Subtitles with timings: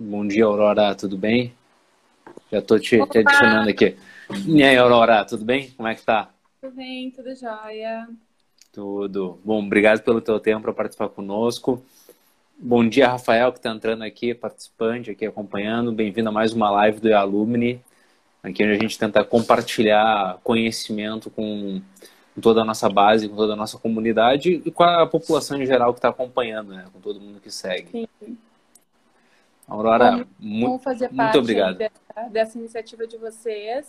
[0.00, 1.52] Bom dia, Aurora, tudo bem?
[2.52, 3.96] Já estou te, te, adicionando aqui.
[4.46, 5.72] E aí, Aurora, tudo bem?
[5.72, 6.30] Como é que tá?
[6.60, 8.08] Tudo bem, tudo jóia.
[8.72, 9.40] Tudo.
[9.44, 11.82] Bom, obrigado pelo teu tempo para participar conosco.
[12.56, 15.90] Bom dia, Rafael, que está entrando aqui, participante, aqui acompanhando.
[15.90, 17.80] Bem-vindo a mais uma live do Alumni,
[18.40, 21.82] aqui onde a gente tenta compartilhar conhecimento com
[22.40, 25.92] toda a nossa base, com toda a nossa comunidade e com a população em geral
[25.92, 26.84] que está acompanhando, né?
[26.92, 27.90] com todo mundo que segue.
[27.90, 28.38] Sim.
[29.68, 31.76] Aurora, muito, fazer parte muito obrigado.
[31.76, 33.86] Dessa, dessa, iniciativa de vocês,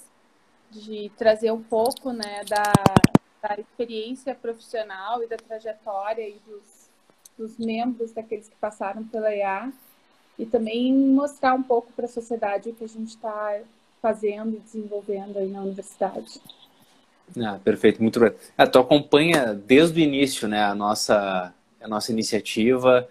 [0.70, 2.74] de trazer um pouco né, da,
[3.42, 6.90] da experiência profissional e da trajetória e dos,
[7.38, 9.72] dos membros daqueles que passaram pela IA
[10.38, 13.60] e também mostrar um pouco para a sociedade o que a gente está
[14.02, 16.42] fazendo e desenvolvendo aí na universidade.
[17.38, 18.34] Ah, perfeito, muito bem.
[18.58, 23.08] Ah, tu acompanha desde o início né, a, nossa, a nossa iniciativa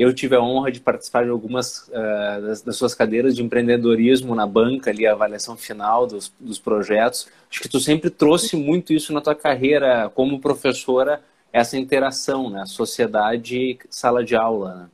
[0.00, 4.34] eu tive a honra de participar de algumas uh, das, das, suas cadeiras de empreendedorismo
[4.34, 7.28] na banca, ali, a avaliação final dos, dos projetos.
[7.50, 12.64] Acho que tu sempre trouxe muito isso na tua carreira como professora, essa interação, né?
[12.64, 14.90] Sociedade, sala de aula, né?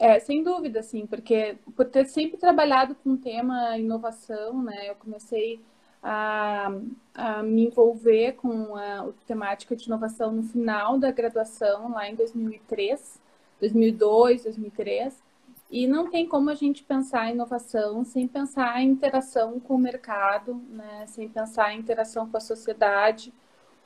[0.00, 4.90] É, sem dúvida, sim, porque por ter sempre trabalhado com o tema inovação, né?
[4.90, 5.60] Eu comecei
[6.02, 6.72] a,
[7.14, 12.16] a me envolver com a, a temática de inovação no final da graduação, lá em
[12.16, 13.21] 2003.
[13.62, 15.22] 2002, 2003.
[15.70, 19.78] E não tem como a gente pensar em inovação sem pensar em interação com o
[19.78, 21.06] mercado, né?
[21.06, 23.32] sem pensar em interação com a sociedade,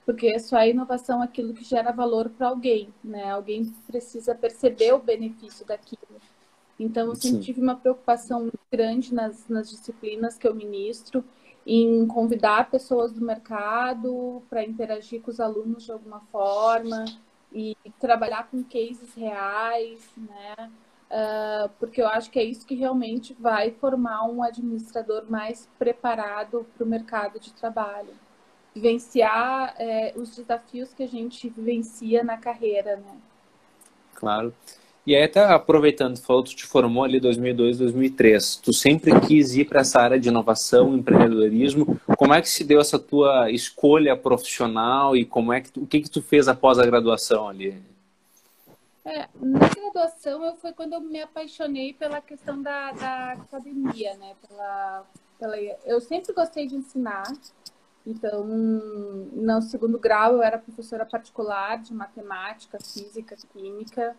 [0.04, 3.30] porque só a inovação é aquilo que gera valor para alguém, né?
[3.30, 6.20] Alguém precisa perceber o benefício daquilo.
[6.78, 7.40] Então, eu sempre Sim.
[7.40, 11.24] tive uma preocupação muito grande nas, nas disciplinas que eu ministro,
[11.66, 17.04] em convidar pessoas do mercado para interagir com os alunos de alguma forma,
[17.52, 20.70] e trabalhar com cases reais, né?
[21.08, 26.66] Uh, porque eu acho que é isso que realmente vai formar um administrador mais preparado
[26.76, 28.12] para o mercado de trabalho.
[28.74, 33.16] Vivenciar é, os desafios que a gente vivencia na carreira, né?
[34.14, 34.52] Claro.
[35.06, 38.56] E aí, até aproveitando, falou, tu te formou ali em 2002, 2003.
[38.56, 42.00] Tu sempre quis ir para essa área de inovação, empreendedorismo.
[42.18, 45.86] Como é que se deu essa tua escolha profissional e como é que tu, o
[45.86, 47.80] que que tu fez após a graduação ali?
[49.04, 54.34] É, na graduação eu foi quando eu me apaixonei pela questão da, da academia, né?
[54.48, 55.06] Pela,
[55.38, 57.32] pela, eu sempre gostei de ensinar.
[58.04, 64.16] Então, no segundo grau eu era professora particular de matemática, física, química.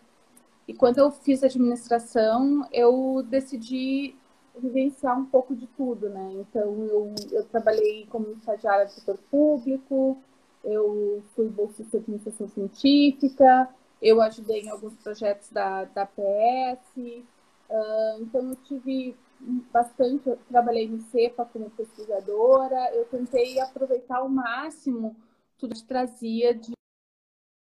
[0.68, 4.14] E quando eu fiz administração, eu decidi
[4.54, 6.30] vivenciar um pouco de tudo, né?
[6.34, 10.18] Então, eu, eu trabalhei como estagiária do setor público,
[10.62, 13.66] eu fui bolsista de iniciação científica,
[14.02, 19.16] eu ajudei em alguns projetos da, da PS, uh, então eu tive
[19.72, 25.16] bastante, eu trabalhei no CEPA como pesquisadora, eu tentei aproveitar ao máximo
[25.56, 26.72] tudo que trazia de,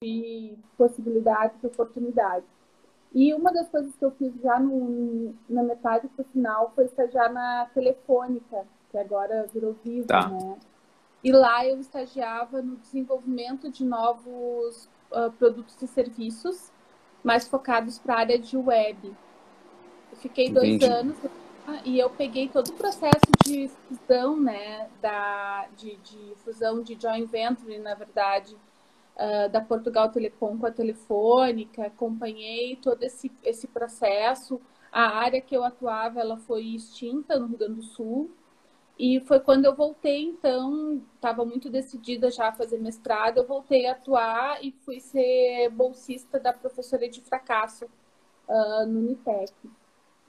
[0.04, 2.61] de possibilidades e oportunidades.
[3.14, 7.32] E uma das coisas que eu fiz já no, na metade pro final foi estagiar
[7.32, 10.30] na Telefônica, que agora virou Vivo, tá.
[10.30, 10.58] né?
[11.24, 16.72] E lá eu estagiava no desenvolvimento de novos uh, produtos e serviços,
[17.24, 19.16] mais focados para a área de web.
[20.12, 20.80] Eu fiquei Entendi.
[20.80, 21.18] dois anos
[21.86, 27.30] e eu peguei todo o processo de fusão, né, da, de, de fusão de joint
[27.30, 28.58] venture, na verdade,
[29.22, 34.60] uh, da Portugal Telecom com a Telefônica, acompanhei todo esse, esse processo.
[34.92, 38.32] A área que eu atuava, ela foi extinta no Rio Grande do Sul.
[39.00, 43.88] E foi quando eu voltei, então, estava muito decidida já a fazer mestrado, eu voltei
[43.88, 47.86] a atuar e fui ser bolsista da professora de fracasso
[48.48, 49.54] uh, no Unitec.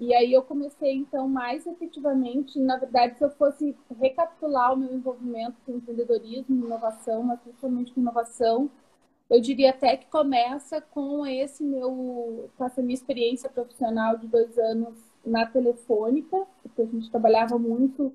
[0.00, 4.92] E aí eu comecei, então, mais efetivamente, na verdade, se eu fosse recapitular o meu
[4.92, 8.70] envolvimento com empreendedorismo, inovação, mas principalmente com inovação,
[9.32, 14.58] eu diria até que começa com esse meu, com essa minha experiência profissional de dois
[14.58, 14.94] anos
[15.24, 18.12] na Telefônica, porque a gente trabalhava muito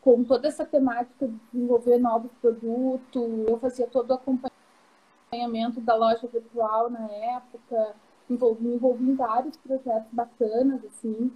[0.00, 6.26] com toda essa temática de desenvolver novos produtos, eu fazia todo o acompanhamento da loja
[6.26, 7.94] virtual na época,
[8.28, 11.30] envolvi, me envolvi em vários projetos bacanas, assim.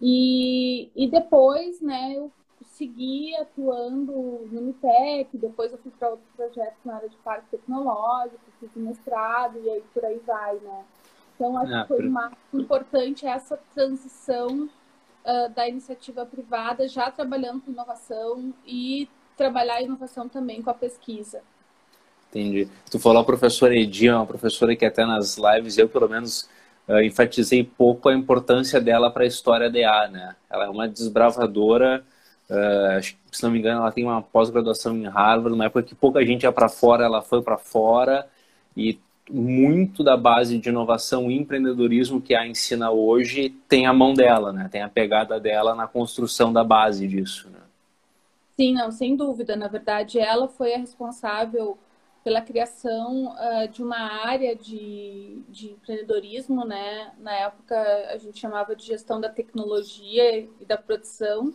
[0.00, 2.32] E, e depois, né, eu
[2.74, 4.12] segui atuando
[4.50, 9.60] no Unitec, depois eu fui para outros projetos na área de parque tecnológico, fiz mestrado
[9.64, 10.84] e aí por aí vai, né?
[11.34, 14.68] Então, acho ah, que foi mais importante essa transição
[15.24, 20.74] uh, da iniciativa privada, já trabalhando com inovação e trabalhar a inovação também com a
[20.74, 21.42] pesquisa.
[22.30, 22.68] Entendi.
[22.90, 26.48] Tu falou a professora Edia, uma professora que até nas lives eu, pelo menos,
[26.88, 30.34] uh, enfatizei pouco a importância dela para a história DA, né?
[30.50, 32.04] Ela é uma desbravadora,
[32.54, 36.24] uh, se não me engano, ela tem uma pós-graduação em Harvard, numa época que pouca
[36.24, 38.26] gente ia para fora, ela foi para fora
[38.76, 38.98] e
[39.30, 44.52] muito da base de inovação e empreendedorismo que a ensina hoje tem a mão dela,
[44.52, 44.68] né?
[44.70, 47.60] Tem a pegada dela na construção da base disso, né?
[48.56, 49.56] Sim, não, sem dúvida.
[49.56, 51.78] Na verdade, ela foi a responsável
[52.22, 57.12] pela criação uh, de uma área de, de empreendedorismo, né?
[57.18, 57.76] Na época
[58.10, 61.52] a gente chamava de gestão da tecnologia e da produção.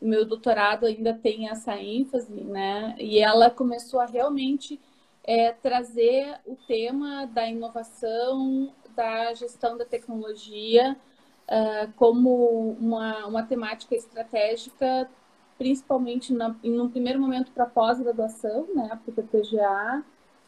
[0.00, 2.94] O meu doutorado ainda tem essa ênfase, né?
[2.98, 4.80] E ela começou a realmente
[5.22, 10.96] é, trazer o tema da inovação, da gestão da tecnologia
[11.48, 15.08] uh, como uma, uma temática estratégica
[15.58, 20.04] principalmente na, em um primeiro momento para pós-graduação, né, para o PGA,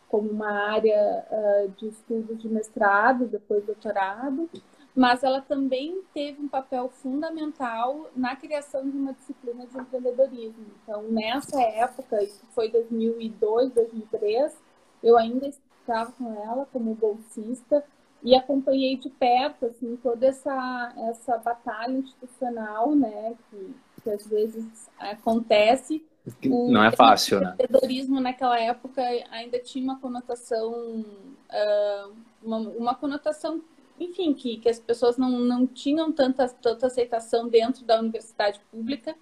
[0.09, 4.49] como uma área uh, de estudos de mestrado, depois doutorado,
[4.97, 10.67] mas ela também teve um papel fundamental na criação de uma disciplina de empreendedorismo.
[10.83, 14.57] Então, nessa época, isso foi 2002, 2003,
[15.03, 17.85] eu ainda estava com ela como bolsista
[18.23, 23.75] e acompanhei de perto assim toda essa essa batalha institucional, né, que
[24.07, 26.05] que às vezes acontece.
[26.49, 27.51] O não é fácil, né?
[27.51, 32.13] O empreendedorismo naquela época ainda tinha uma conotação, uh,
[32.43, 33.61] uma, uma, conotação,
[33.99, 39.15] enfim, que, que as pessoas não, não tinham tanta, tanta aceitação dentro da universidade pública.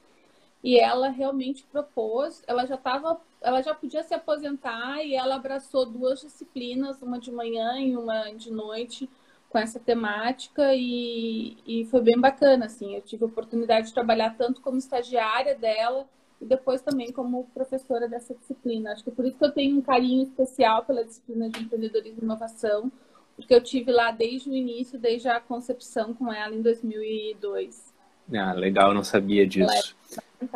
[0.62, 5.84] E ela realmente propôs, ela já estava, ela já podia se aposentar e ela abraçou
[5.84, 9.08] duas disciplinas, uma de manhã e uma de noite,
[9.50, 12.96] com essa temática e, e foi bem bacana, assim.
[12.96, 16.08] Eu tive a oportunidade de trabalhar tanto como estagiária dela
[16.40, 18.92] e depois também como professora dessa disciplina.
[18.92, 22.20] Acho que é por isso que eu tenho um carinho especial pela disciplina de empreendedorismo
[22.22, 22.90] e inovação,
[23.36, 27.92] porque eu tive lá desde o início, desde a concepção com ela em 2002.
[28.34, 29.94] Ah, legal, eu não sabia disso.
[30.40, 30.46] É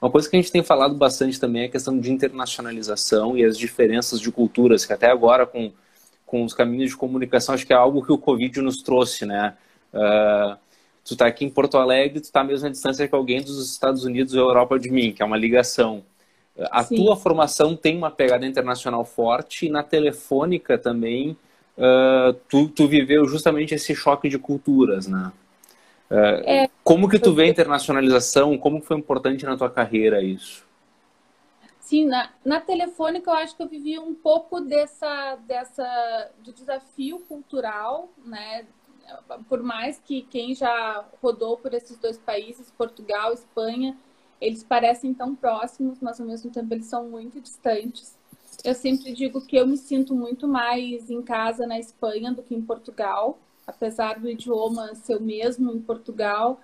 [0.00, 3.44] Uma coisa que a gente tem falado bastante também é a questão de internacionalização e
[3.44, 5.72] as diferenças de culturas, que até agora com
[6.30, 9.56] com os caminhos de comunicação, acho que é algo que o Covid nos trouxe, né?
[9.92, 10.56] Uh,
[11.04, 14.04] tu está aqui em Porto Alegre, tu está à mesma distância que alguém dos Estados
[14.04, 16.04] Unidos ou Europa de mim, que é uma ligação.
[16.70, 16.96] A Sim.
[16.96, 21.36] tua formação tem uma pegada internacional forte e na telefônica também
[21.80, 25.32] uh, tu, tu viveu justamente esse choque de culturas, né?
[26.10, 28.58] Uh, é, como que tu vê a internacionalização?
[28.58, 30.68] Como foi importante na tua carreira isso?
[31.80, 37.20] Sim, na, na telefônica eu acho que eu vivi um pouco dessa, dessa do desafio
[37.20, 38.64] cultural, né?
[39.48, 43.96] Por mais que quem já rodou por esses dois países, Portugal, Espanha,
[44.40, 48.16] eles parecem tão próximos, mas ao mesmo tempo eles são muito distantes.
[48.64, 52.54] Eu sempre digo que eu me sinto muito mais em casa na Espanha do que
[52.54, 56.60] em Portugal, apesar do idioma ser o mesmo em Portugal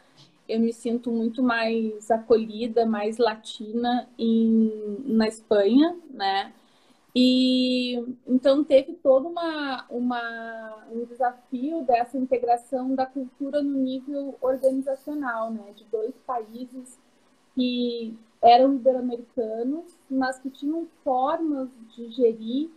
[0.48, 6.52] eu me sinto muito mais acolhida, mais latina em, na Espanha, né?
[7.14, 7.96] E
[8.26, 15.72] então teve todo uma, uma, um desafio dessa integração da cultura no nível organizacional, né?
[15.74, 16.98] De dois países
[17.54, 22.70] que eram ibero-americanos, mas que tinham formas de gerir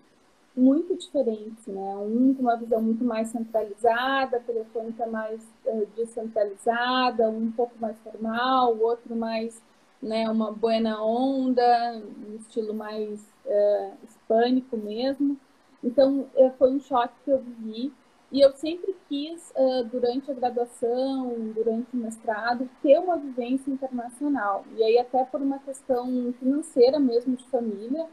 [0.56, 1.95] muito diferentes, né?
[1.97, 8.75] Um com uma visão muito mais centralizada, telefônica mais uh, descentralizada, um pouco mais formal,
[8.75, 9.61] o outro mais,
[10.01, 15.37] né, uma buena onda, um estilo mais uh, hispânico mesmo.
[15.83, 17.94] Então, uh, foi um choque que eu vivi.
[18.31, 19.52] E eu sempre quis,
[19.92, 24.64] durante a graduação, durante o mestrado, ter uma vivência internacional.
[24.78, 28.07] E aí, até por uma questão financeira mesmo de família,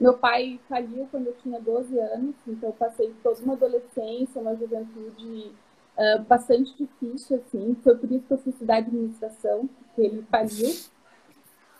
[0.00, 4.54] meu pai faliu quando eu tinha 12 anos, então eu passei toda uma adolescência, uma
[4.54, 5.52] juventude
[5.96, 7.76] uh, bastante difícil, assim.
[7.82, 10.72] Foi por isso que eu fui estudar administração, porque ele faliu.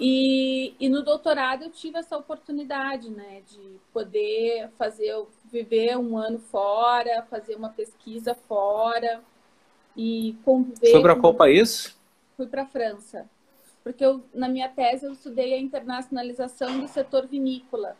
[0.00, 5.12] E, e no doutorado eu tive essa oportunidade, né, de poder fazer,
[5.50, 9.20] viver um ano fora, fazer uma pesquisa fora
[9.96, 10.92] e conviver.
[10.92, 11.96] Foi para qual país?
[12.36, 13.28] Fui para a França,
[13.82, 17.96] porque eu, na minha tese eu estudei a internacionalização do setor vinícola.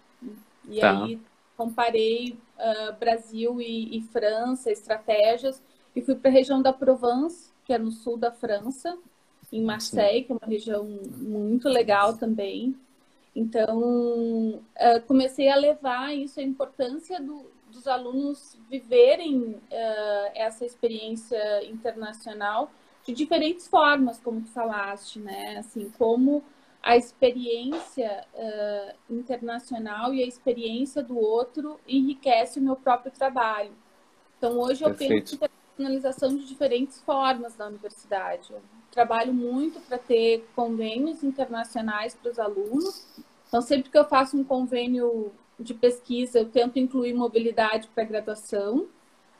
[0.68, 1.04] E tá.
[1.04, 1.20] aí
[1.56, 5.60] comparei uh, Brasil e, e, França, estratégias,
[5.96, 8.96] e fui para a região da Provence, que é no sul da França,
[9.52, 10.24] em Marseille, Sim.
[10.24, 12.76] que é uma região muito legal também.
[13.38, 21.64] Então, uh, comecei a levar isso, a importância do, dos alunos viverem uh, essa experiência
[21.64, 22.68] internacional
[23.06, 25.58] de diferentes formas, como tu falaste, né?
[25.58, 26.42] Assim, como
[26.82, 33.70] a experiência uh, internacional e a experiência do outro enriquece o meu próprio trabalho.
[34.36, 35.30] Então, hoje eu Perfeito.
[35.30, 38.52] penso internacionalização de diferentes formas na universidade.
[38.52, 43.06] Eu trabalho muito para ter convênios internacionais para os alunos.
[43.48, 48.86] Então, sempre que eu faço um convênio de pesquisa, eu tento incluir mobilidade para graduação,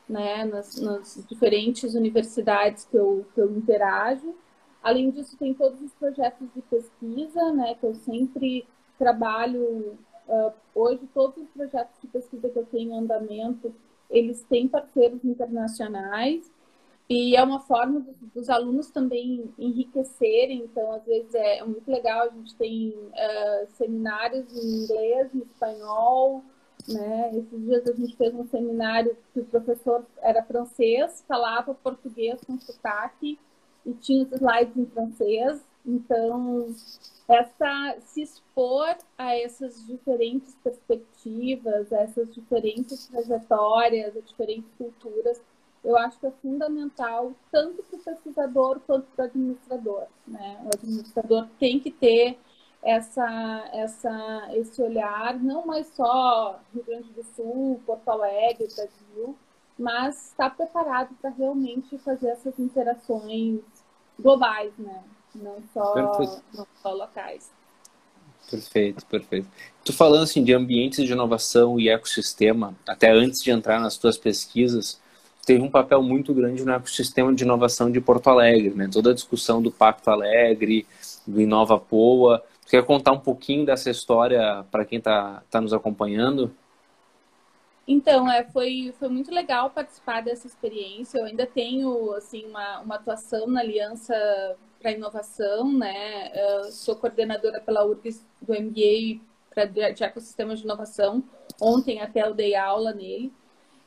[0.07, 4.35] né, nas, nas, diferentes universidades que eu, que eu interajo.
[4.81, 8.65] Além disso, tem todos os projetos de pesquisa, né, que eu sempre
[8.97, 9.97] trabalho.
[10.27, 13.73] Uh, hoje, todos os projetos de pesquisa que eu tenho em andamento,
[14.09, 16.51] eles têm parceiros internacionais.
[17.09, 20.59] E é uma forma dos, dos, alunos também enriquecerem.
[20.59, 22.27] Então, às vezes é muito legal.
[22.27, 26.43] A gente tem uh, seminários em inglês, em espanhol.
[26.87, 27.31] Né?
[27.35, 32.59] Esses dias a gente fez um seminário que o professor era francês, falava português com
[32.59, 33.39] sotaque
[33.85, 35.65] e tinha os slides em francês.
[35.85, 36.73] Então,
[37.27, 45.41] essa, se expor a essas diferentes perspectivas, a essas diferentes trajetórias, a diferentes culturas,
[45.83, 50.03] eu acho que é fundamental tanto para o pesquisador quanto para o administrador.
[50.27, 50.59] Né?
[50.65, 52.37] O administrador tem que ter
[52.81, 59.35] essa, essa, esse olhar, não mais só Rio Grande do Sul, Porto Alegre, Brasil,
[59.77, 63.61] mas estar preparado para realmente fazer essas interações
[64.19, 65.03] globais, né?
[65.35, 65.95] não só,
[66.53, 67.51] não só locais.
[68.49, 69.47] Perfeito, perfeito.
[69.83, 74.17] Tu falando assim de ambientes de inovação e ecossistema, até antes de entrar nas tuas
[74.17, 74.99] pesquisas,
[75.49, 78.87] teve um papel muito grande no ecossistema de inovação de Porto Alegre, né?
[78.93, 80.85] Toda a discussão do Pacto Alegre,
[81.25, 82.43] do Inova Poa.
[82.61, 86.55] Tu quer contar um pouquinho dessa história para quem está tá nos acompanhando?
[87.87, 91.17] Então, é, foi, foi muito legal participar dessa experiência.
[91.17, 94.13] Eu ainda tenho assim uma, uma atuação na Aliança
[94.79, 96.31] para Inovação, né?
[96.31, 101.23] Eu sou coordenadora pela URGS do MBA pra, de Ecossistemas de Inovação.
[101.59, 103.33] Ontem até eu dei aula nele.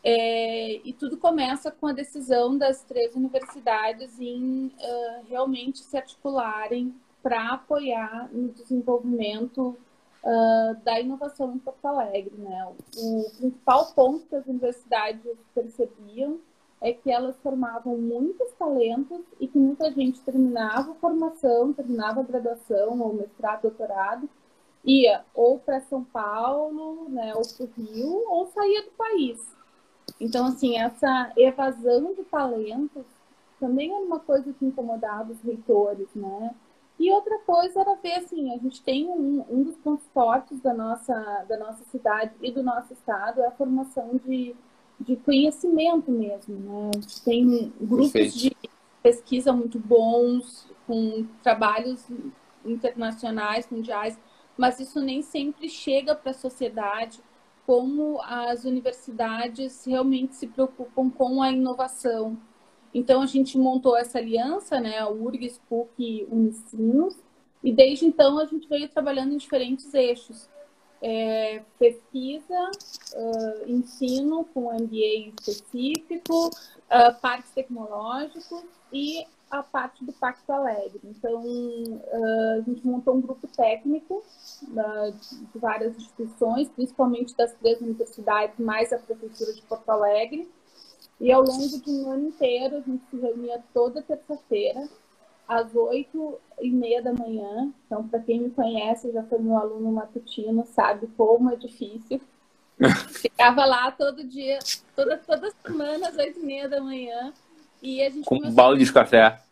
[0.04, 6.92] É, e tudo começa com a decisão das três universidades em uh, realmente se articularem
[7.22, 9.76] para apoiar no desenvolvimento
[10.24, 12.34] uh, da inovação em Porto Alegre.
[12.36, 12.68] Né?
[12.96, 15.22] O principal ponto que as universidades
[15.54, 16.40] percebiam
[16.80, 22.24] é que elas formavam muitos talentos e que muita gente terminava a formação, terminava a
[22.24, 24.28] graduação ou mestrado, doutorado,
[24.84, 29.61] ia ou para São Paulo, né, ou para o Rio, ou saía do país.
[30.20, 33.04] Então, assim, essa evasão de talentos
[33.58, 36.54] também era uma coisa que incomodava os reitores, né?
[36.98, 40.74] E outra coisa era ver, assim, a gente tem um, um dos pontos fortes da
[40.74, 41.14] nossa,
[41.48, 44.54] da nossa cidade e do nosso estado é a formação de,
[45.00, 46.90] de conhecimento mesmo, né?
[46.94, 48.38] A gente tem grupos Perfeito.
[48.38, 48.56] de
[49.02, 52.06] pesquisa muito bons, com trabalhos
[52.64, 54.18] internacionais, mundiais,
[54.56, 57.20] mas isso nem sempre chega para a sociedade
[57.66, 62.36] como as universidades realmente se preocupam com a inovação.
[62.94, 67.16] Então, a gente montou essa aliança, né, a URGS, PUC e Unicinos,
[67.62, 70.48] e desde então a gente veio trabalhando em diferentes eixos.
[71.04, 72.70] É, pesquisa,
[73.14, 80.98] uh, ensino com MBA específico, uh, parques tecnológicos e a parte do Pacto Alegre.
[81.04, 84.24] Então, uh, a gente montou um grupo técnico
[84.62, 90.50] uh, de várias instituições, principalmente das três universidades, mais a Prefeitura de Porto Alegre.
[91.20, 94.88] E ao longo de um ano inteiro, a gente se reunia toda terça-feira,
[95.46, 97.70] às oito e meia da manhã.
[97.84, 102.22] Então, para quem me conhece, já foi meu aluno matutino, sabe como é difícil.
[103.20, 104.58] Ficava lá todo dia,
[104.96, 107.34] toda, toda semana, às oito e meia da manhã,
[107.82, 109.42] e a gente com um balde de café.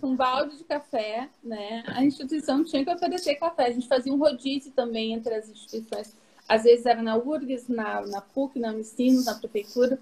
[0.00, 1.82] Com um balde de café, né?
[1.88, 3.66] A instituição tinha que oferecer café.
[3.66, 6.16] A gente fazia um rodízio também entre as instituições.
[6.48, 9.98] Às vezes era na URGS, na, na PUC, na Unicinos, na prefeitura.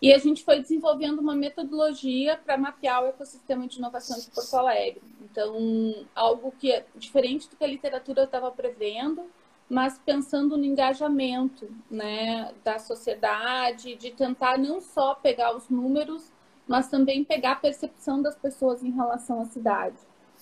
[0.00, 4.54] E a gente foi desenvolvendo uma metodologia para mapear o ecossistema de inovação de Porto
[4.54, 5.02] Alegre.
[5.20, 9.26] Então, algo que é diferente do que a literatura estava prevendo,
[9.68, 16.32] mas pensando no engajamento né, da sociedade, de tentar não só pegar os números,
[16.68, 19.96] mas também pegar a percepção das pessoas em relação à cidade.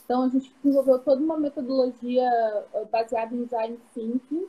[0.05, 2.29] Então, a gente desenvolveu toda uma metodologia
[2.75, 4.47] eh, baseada em design thinking,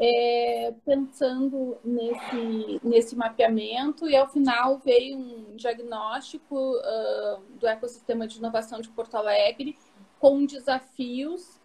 [0.00, 8.38] é, pensando nesse, nesse mapeamento, e ao final veio um diagnóstico uh, do ecossistema de
[8.38, 9.76] inovação de Porto Alegre
[10.20, 11.57] com desafios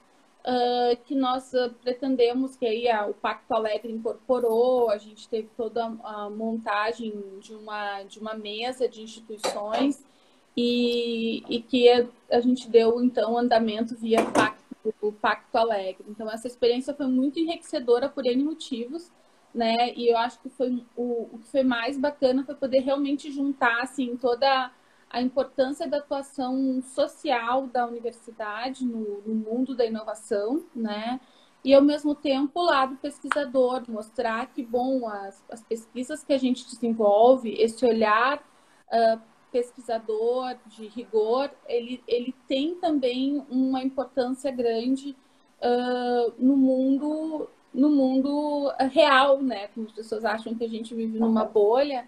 [0.45, 5.49] uh, que nós uh, pretendemos que aí a, o Pacto Alegre incorporou, a gente teve
[5.55, 10.03] toda a, a, montagem de uma, de uma mesa de instituições
[10.55, 16.05] e, e que a, a gente deu, então, andamento via Pacto, o Pacto Alegre.
[16.09, 19.09] Então, essa experiência foi muito enriquecedora por N motivos,
[19.53, 19.93] né?
[19.95, 23.81] E eu acho que foi o, o que foi mais bacana foi poder realmente juntar
[23.81, 24.71] assim toda
[25.13, 31.21] a importância da atuação social da universidade no, no mundo da inovação, né?
[31.63, 36.37] E ao mesmo tempo o lado pesquisador, mostrar que bom as, as pesquisas que a
[36.39, 45.15] gente desenvolve, esse olhar uh, pesquisador de rigor, ele, ele tem também uma importância grande
[45.61, 49.67] uh, no mundo no mundo real, né?
[49.69, 52.07] Como as pessoas acham que a gente vive numa bolha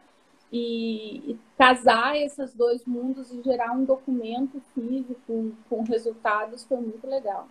[0.52, 7.08] e, e casar esses dois mundos e gerar um documento físico com resultados foi muito
[7.08, 7.48] legal.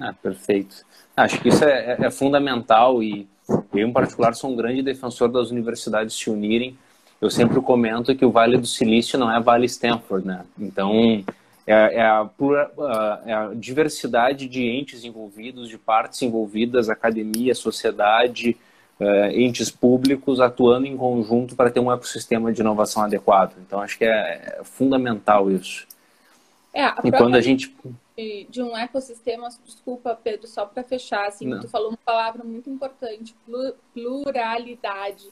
[0.00, 0.84] Ah, perfeito.
[1.16, 5.28] Acho que isso é, é, é fundamental e eu, em particular, sou um grande defensor
[5.30, 6.76] das universidades se unirem.
[7.20, 10.44] Eu sempre comento que o Vale do Silício não é Vale Stanford, né?
[10.58, 11.24] Então,
[11.66, 12.28] é, é, a,
[13.24, 18.56] é, a, diversidade de entes envolvidos, de partes envolvidas, academia, sociedade,
[18.98, 23.56] é, entes públicos atuando em conjunto para ter um ecossistema de inovação adequado.
[23.58, 25.86] Então, acho que é, é fundamental isso.
[26.72, 27.74] É, a e quando a gente
[28.48, 31.60] de um ecossistema, desculpa, Pedro, só para fechar, assim, Não.
[31.60, 33.34] tu falou uma palavra muito importante,
[33.92, 35.28] pluralidade,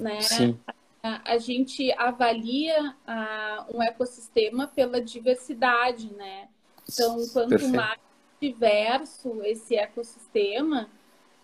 [0.00, 0.20] né?
[0.20, 0.56] Sim
[1.02, 6.48] a gente avalia a, um ecossistema pela diversidade, né?
[6.88, 7.74] Então, quanto Perfeito.
[7.74, 8.00] mais
[8.40, 10.88] diverso esse ecossistema,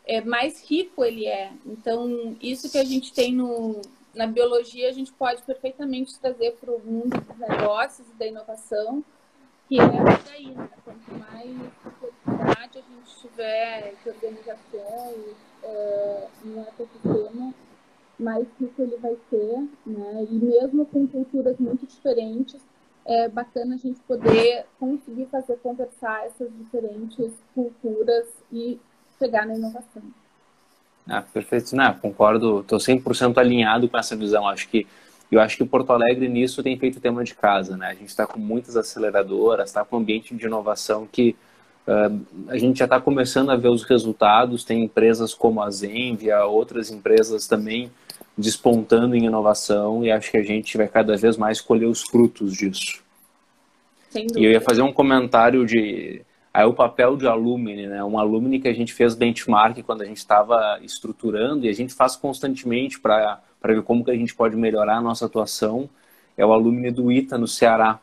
[0.08, 1.52] é, mais rico ele é.
[1.66, 3.82] Então, isso que a gente tem no,
[4.14, 9.04] na biologia, a gente pode perfeitamente trazer para o mundo dos negócios e da inovação,
[9.68, 9.86] que é
[10.26, 10.70] daí, né?
[10.82, 11.50] Quanto mais
[12.24, 17.54] diversidade a gente tiver de organizações é, no ecossistema,
[18.18, 20.26] mais rico ele vai ser, né?
[20.30, 22.62] E mesmo com culturas muito diferentes,
[23.04, 28.80] é bacana a gente poder conseguir fazer conversar essas diferentes culturas e
[29.18, 30.02] chegar na inovação.
[31.08, 31.74] Ah, perfeito.
[31.74, 34.46] Não, concordo, estou 100% alinhado com essa visão.
[34.46, 34.86] Acho que
[35.30, 37.88] eu acho que Porto Alegre nisso tem feito tema de casa, né?
[37.88, 41.36] A gente está com muitas aceleradoras, está com um ambiente de inovação que
[41.86, 44.64] uh, a gente já está começando a ver os resultados.
[44.64, 47.90] Tem empresas como a Zenvia, outras empresas também
[48.36, 52.54] despontando em inovação e acho que a gente vai cada vez mais colher os frutos
[52.54, 53.02] disso.
[54.14, 58.02] E eu ia fazer um comentário de aí o papel de alumni, né?
[58.02, 61.94] Um alumni que a gente fez benchmark quando a gente estava estruturando e a gente
[61.94, 65.88] faz constantemente para ver como que a gente pode melhorar a nossa atuação.
[66.36, 68.00] É o alumni do ITA no Ceará.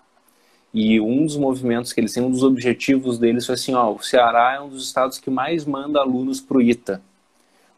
[0.73, 4.03] E um dos movimentos que eles têm, um dos objetivos deles foi assim, ó, o
[4.03, 7.01] Ceará é um dos estados que mais manda alunos para o ITA,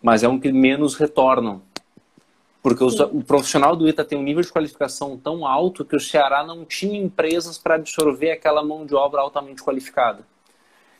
[0.01, 1.61] mas é um que menos retornam.
[2.59, 5.99] Porque os, o profissional do ITA tem um nível de qualificação tão alto que o
[5.99, 10.25] Ceará não tinha empresas para absorver aquela mão de obra altamente qualificada.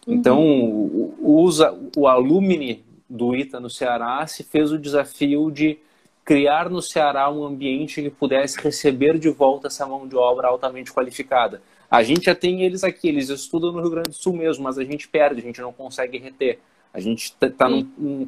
[0.08, 0.14] Uhum.
[0.14, 5.78] Então, o, usa, o alumni do ITA no Ceará se fez o desafio de
[6.24, 10.92] criar no Ceará um ambiente que pudesse receber de volta essa mão de obra altamente
[10.92, 11.62] qualificada.
[11.90, 14.78] A gente já tem eles aqui, eles estudam no Rio Grande do Sul mesmo, mas
[14.78, 16.60] a gente perde, a gente não consegue reter.
[16.94, 18.28] A gente está num.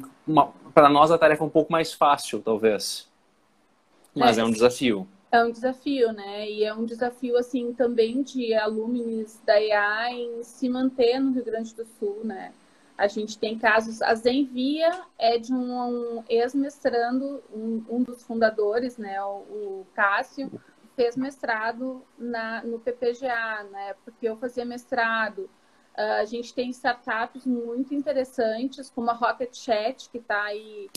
[0.72, 3.06] Para nós a tarefa é um pouco mais fácil, talvez.
[4.14, 5.06] Mas é, é um desafio.
[5.32, 6.50] É um desafio, né?
[6.50, 11.44] E é um desafio, assim, também de alunos da EA em se manter no Rio
[11.44, 12.52] Grande do Sul, né?
[13.00, 18.98] A gente tem casos, a Zenvia é de um, um ex-mestrando, um, um, dos fundadores,
[18.98, 20.50] né, o, o Cássio,
[20.94, 25.48] fez mestrado na, no PPGA, né, porque eu fazia mestrado.
[25.96, 30.90] Uh, a gente tem startups muito interessantes, como a Rocket Chat, que está aí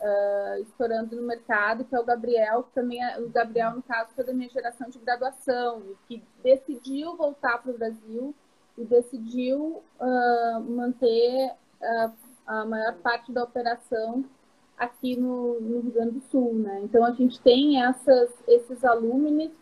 [0.00, 4.10] uh, estourando no mercado, que é o Gabriel, que também é, o Gabriel, no caso,
[4.14, 8.34] foi da minha geração de graduação, que decidiu voltar para o Brasil
[8.76, 12.12] e decidiu uh, manter uh,
[12.46, 14.24] a maior parte da operação
[14.76, 16.80] aqui no, no, Rio Grande do Sul, né?
[16.82, 19.52] Então a gente tem essas, esses alunos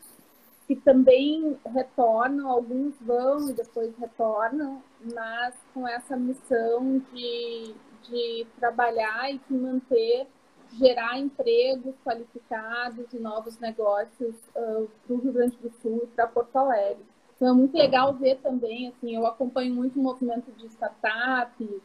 [0.68, 4.82] que também retornam, alguns vão e depois retornam,
[5.14, 7.74] mas com essa missão de
[8.08, 10.26] de trabalhar e de manter,
[10.72, 16.26] gerar empregos qualificados e novos negócios uh, para o Rio Grande do Sul e para
[16.26, 17.04] Porto Alegre.
[17.36, 21.80] Então é muito legal ver também, assim, eu acompanho muito o movimento de startups,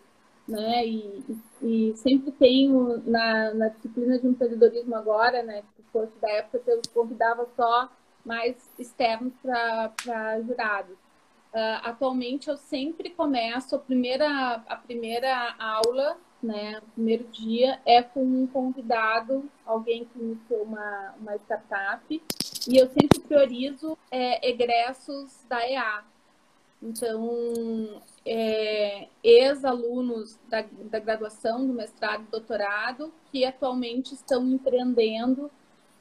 [0.47, 1.23] né, e,
[1.62, 6.71] e sempre tenho na, na, disciplina de empreendedorismo agora, né, que fosse da época que
[6.71, 7.89] eu convidava só
[8.25, 10.97] mais externos para jurados.
[11.54, 18.02] Uh, atualmente eu sempre começo a primeira, a primeira aula, né, o primeiro dia é
[18.02, 22.22] com um convidado, alguém que iniciou uma, uma startup,
[22.68, 26.04] e eu sempre priorizo é, egressos da EA,
[26.82, 35.52] Então, é, ex-alunos da, da graduação, do mestrado, do doutorado, que atualmente estão empreendendo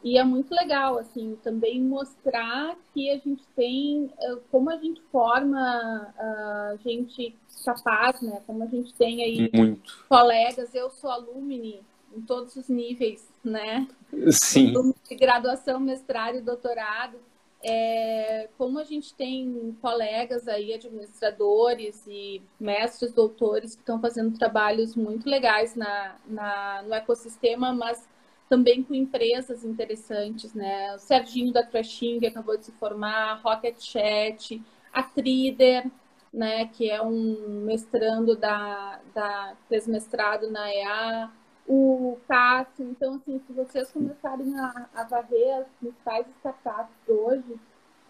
[0.03, 5.01] e é muito legal, assim, também mostrar que a gente tem, eh, como a gente
[5.12, 8.43] forma a gente capaz, né?
[8.47, 10.05] Como a gente tem aí muito.
[10.09, 11.81] colegas, eu sou alumni
[12.17, 13.87] em todos os níveis, né?
[14.31, 14.73] Sim.
[15.09, 17.19] De graduação, mestrado e doutorado.
[17.65, 24.97] É, como a gente tem colegas aí, administradores e mestres, doutores, que estão fazendo trabalhos
[24.97, 28.09] muito legais na, na, no ecossistema, mas
[28.53, 30.95] também com empresas interessantes, né?
[30.95, 34.62] O Serginho da Trashing acabou de se formar, Rocket Chat,
[34.93, 35.91] a Trider,
[36.31, 36.67] né?
[36.67, 41.31] Que é um mestrando da, da fez mestrado na EA,
[41.67, 42.91] o Cássio.
[42.91, 47.55] Então, assim, se vocês começarem a, a varrer as principais startups hoje,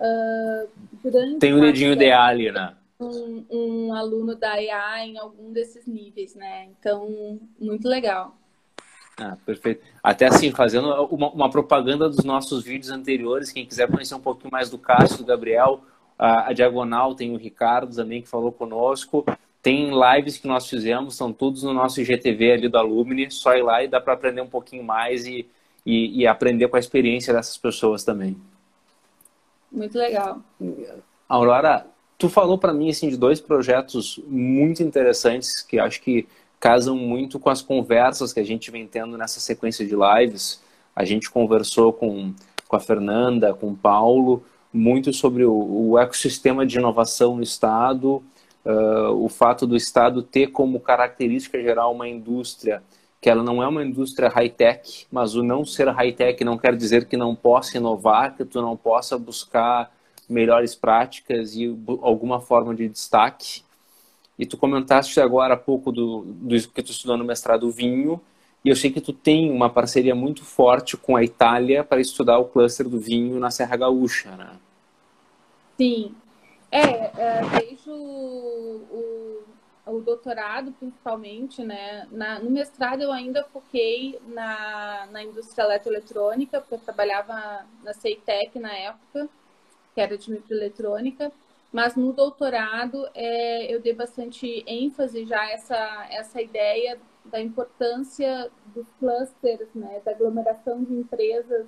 [0.01, 0.69] uh,
[1.05, 2.75] durante tem o dedinho de ali, né?
[2.99, 6.65] Um, um aluno da EA em algum desses níveis, né?
[6.65, 8.37] Então, muito legal.
[9.23, 9.85] Ah, perfeito.
[10.03, 14.51] Até assim, fazendo uma, uma, propaganda dos nossos vídeos anteriores, quem quiser conhecer um pouquinho
[14.51, 15.81] mais do Cássio, do Gabriel,
[16.19, 19.25] a, a, Diagonal tem o Ricardo também que falou conosco.
[19.63, 23.63] Tem lives que nós fizemos, são todos no nosso IGTV ali do Alumni, só ir
[23.63, 25.49] lá e dá para aprender um pouquinho mais e,
[25.87, 28.37] e, e, aprender com a experiência dessas pessoas também.
[29.71, 30.43] Muito legal.
[31.29, 31.87] Aurora,
[32.19, 36.27] tu falou para mim assim de dois projetos muito interessantes que acho que
[36.63, 40.63] casam muito com as conversas que a gente vem tendo nessa sequência de lives.
[40.95, 42.33] A gente conversou com,
[42.69, 48.23] com a Fernanda, com o Paulo, muito sobre o, o ecossistema de inovação no Estado,
[48.65, 52.81] uh, o fato do Estado ter como característica geral uma indústria
[53.21, 57.07] que ela não é uma indústria high-tech, mas o não ser high-tech não quer dizer
[57.07, 59.93] que não possa inovar, que tu não possa buscar
[60.29, 61.67] melhores práticas e
[62.03, 63.63] alguma forma de destaque.
[64.43, 68.21] E tu comentaste agora há pouco do, do que tu estudou no mestrado vinho,
[68.65, 72.41] e eu sei que tu tem uma parceria muito forte com a Itália para estudar
[72.41, 74.51] o cluster do vinho na Serra Gaúcha, né?
[75.77, 76.13] Sim.
[76.73, 79.43] É, é desde o, o,
[79.87, 82.09] o, doutorado, principalmente, né?
[82.11, 88.59] Na, no mestrado eu ainda foquei na, na indústria eletroeletrônica, porque eu trabalhava na Ceitec
[88.59, 89.29] na época,
[89.95, 91.31] que era de microeletrônica.
[91.73, 98.87] Mas no doutorado é, eu dei bastante ênfase já essa essa ideia da importância dos
[98.99, 101.67] clusters, né, da aglomeração de empresas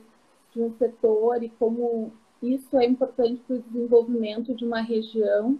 [0.53, 2.12] de um setor e como
[2.43, 5.59] isso é importante para o desenvolvimento de uma região.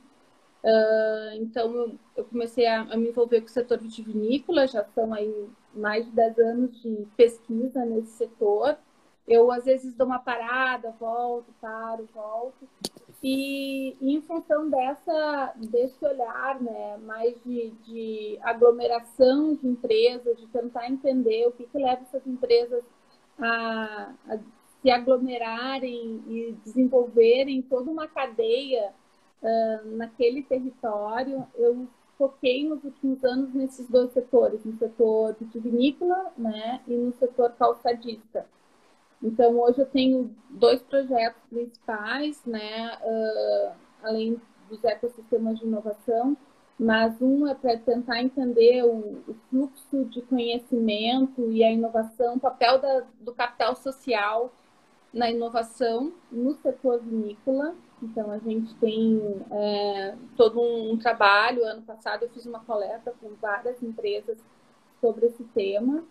[0.63, 5.49] Uh, então, eu comecei a, a, me envolver com o setor vitivinícola, já são aí
[5.75, 8.77] mais de 10 anos de pesquisa nesse setor.
[9.27, 12.69] Eu, às vezes, dou uma parada, volto, paro, volto.
[13.27, 20.47] E, e, em função dessa, desse olhar né, mais de, de aglomeração de empresas, de
[20.49, 22.85] tentar entender o que, que leva essas empresas
[23.39, 24.39] a, a
[24.83, 28.93] se aglomerarem e desenvolverem toda uma cadeia
[29.43, 36.83] uh, naquele território, eu foquei nos últimos anos nesses dois setores, no setor vitivinícola né,
[36.87, 38.47] e no setor calçadista.
[39.25, 46.37] Então, hoje eu tenho dois projetos principais, né, uh, além dos ecossistemas de inovação,
[46.79, 52.41] mas um é para tentar entender o, o, fluxo de conhecimento e a inovação, o
[52.41, 54.53] papel da, do capital social
[55.11, 57.75] na inovação no setor vinícola.
[58.03, 61.65] Então, a gente tem é, todo um, um trabalho.
[61.65, 64.37] Ano passado, eu fiz uma coleta com várias empresas
[65.01, 66.05] sobre esse tema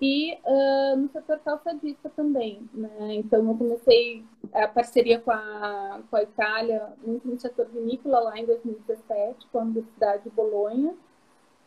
[0.00, 2.68] e uh, no setor calçadista também.
[2.72, 3.14] Né?
[3.14, 8.38] Então, eu comecei a parceria com a, com a Itália, muito no setor vinícola, lá
[8.38, 10.94] em 2017, com a Universidade de Bolonha,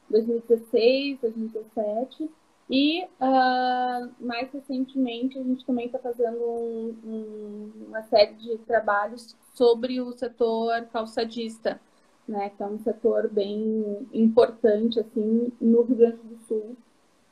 [0.10, 2.30] 2016, 2017.
[2.70, 9.36] E uh, mais recentemente a gente também está fazendo um, um, uma série de trabalhos
[9.56, 11.82] sobre o setor calçadista,
[12.28, 16.78] né, que é um setor bem importante assim no Rio Grande do Sul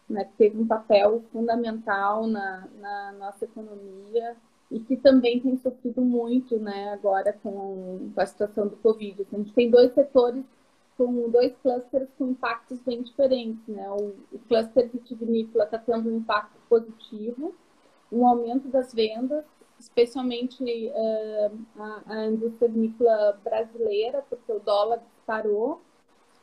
[0.10, 4.36] né, que teve um papel fundamental na, na, nossa economia
[4.72, 9.26] e que também tem sofrido muito né, agora com, a situação do Covid.
[9.32, 10.46] A gente tem dois setores
[10.98, 13.66] com dois clusters com impactos bem diferentes.
[13.68, 13.90] Né?
[13.90, 17.54] O, o cluster vitivinícola está tendo um impacto positivo,
[18.12, 19.46] um aumento das vendas,
[19.80, 25.82] especialmente uh, a, a indústria vinícola brasileira, porque o dólar disparou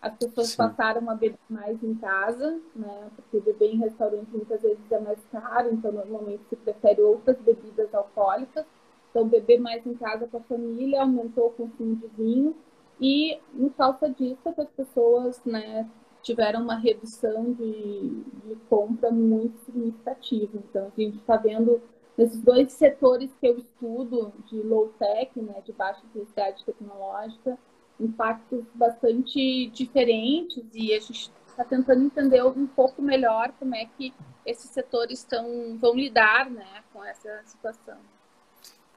[0.05, 0.57] as pessoas Sim.
[0.59, 3.11] passaram a beber mais em casa, né?
[3.17, 7.93] Porque beber em restaurante muitas vezes é mais caro, então normalmente se prefere outras bebidas
[7.95, 8.67] alcoólicas.
[9.11, 12.55] Então beber mais em casa com a família aumentou o consumo de vinho
[13.01, 15.89] E, em falta disso, as pessoas né,
[16.23, 20.59] tiveram uma redução de, de compra muito significativa.
[20.59, 21.83] Então, a gente está vendo
[22.17, 27.59] nesses dois setores que eu estudo, de low-tech, né, de baixa intensidade tecnológica,
[27.99, 34.13] impactos bastante diferentes e a gente está tentando entender um pouco melhor como é que
[34.45, 37.97] esses setores estão, vão lidar né, com essa situação.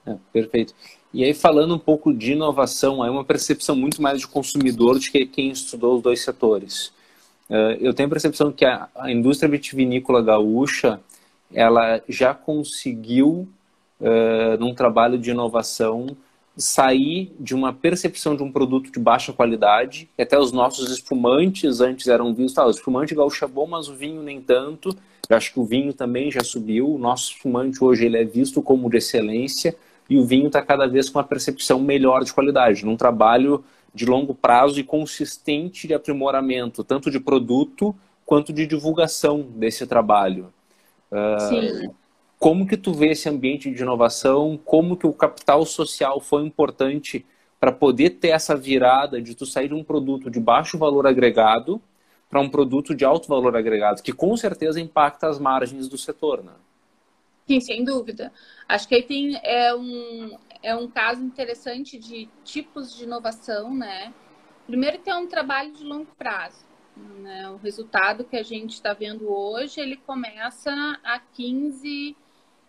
[0.05, 0.73] É, perfeito.
[1.13, 4.99] E aí, falando um pouco de inovação, é uma percepção muito mais de consumidor do
[5.01, 6.87] que quem estudou os dois setores.
[7.49, 10.99] Uh, eu tenho a percepção que a, a, indústria vitivinícola gaúcha
[11.53, 13.47] ela já conseguiu,
[14.01, 16.15] uh, num trabalho de inovação,
[16.57, 22.07] sair de uma percepção de um produto de baixa qualidade, até os nossos espumantes antes
[22.07, 24.89] eram vistos, ah, o espumante gaúcho é bom, mas o vinho nem tanto.
[25.29, 26.89] Eu acho que o vinho também já subiu.
[26.89, 29.75] O nosso espumante hoje ele é visto como de excelência
[30.09, 34.05] e o vinho está cada vez com uma percepção melhor de qualidade, num trabalho de
[34.05, 40.51] longo prazo e consistente de aprimoramento, tanto de produto quanto de divulgação desse trabalho.
[41.49, 41.87] Sim.
[41.87, 41.95] Uh,
[42.39, 44.59] como que tu vê esse ambiente de inovação?
[44.63, 47.25] Como que o capital social foi importante
[47.59, 51.81] para poder ter essa virada de tu sair de um produto de baixo valor agregado
[52.29, 56.43] para um produto de alto valor agregado, que com certeza impacta as margens do setor,
[56.43, 56.51] né?
[57.47, 58.31] Sim, sem dúvida.
[58.67, 64.13] Acho que aí tem é um, é um caso interessante de tipos de inovação, né?
[64.65, 66.67] Primeiro que é um trabalho de longo prazo.
[67.19, 67.49] Né?
[67.49, 70.71] O resultado que a gente está vendo hoje, ele começa
[71.03, 72.17] a 15,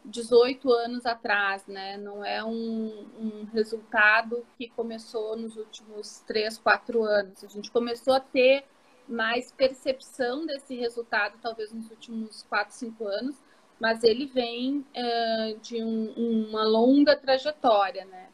[0.04, 1.96] 18 anos atrás, né?
[1.96, 7.44] Não é um, um resultado que começou nos últimos 3, 4 anos.
[7.44, 8.64] A gente começou a ter
[9.08, 13.36] mais percepção desse resultado, talvez nos últimos 4, 5 anos,
[13.80, 16.12] mas ele vem é, de um,
[16.48, 18.28] uma longa trajetória, né?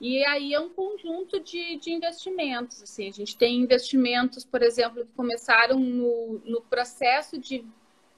[0.00, 5.04] E aí é um conjunto de, de investimentos, assim, a gente tem investimentos, por exemplo,
[5.04, 7.66] que começaram no, no processo de,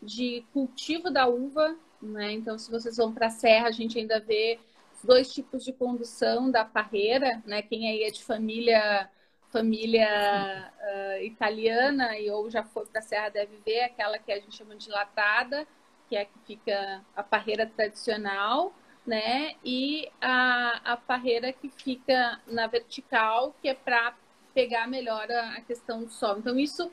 [0.01, 2.33] de cultivo da uva, né?
[2.33, 4.59] Então, se vocês vão para a serra, a gente ainda vê
[5.05, 7.63] dois tipos de condução da parreira, né?
[7.63, 9.09] Quem aí é de família
[9.51, 14.41] família uh, italiana e ou já foi para a serra deve ver aquela que a
[14.41, 15.67] gente chama de latada,
[16.09, 18.73] que é que fica a parreira tradicional,
[19.07, 19.55] né?
[19.63, 24.17] E a, a parreira que fica na vertical, que é para
[24.55, 26.39] pegar melhor a, a, questão do sol.
[26.39, 26.91] Então, isso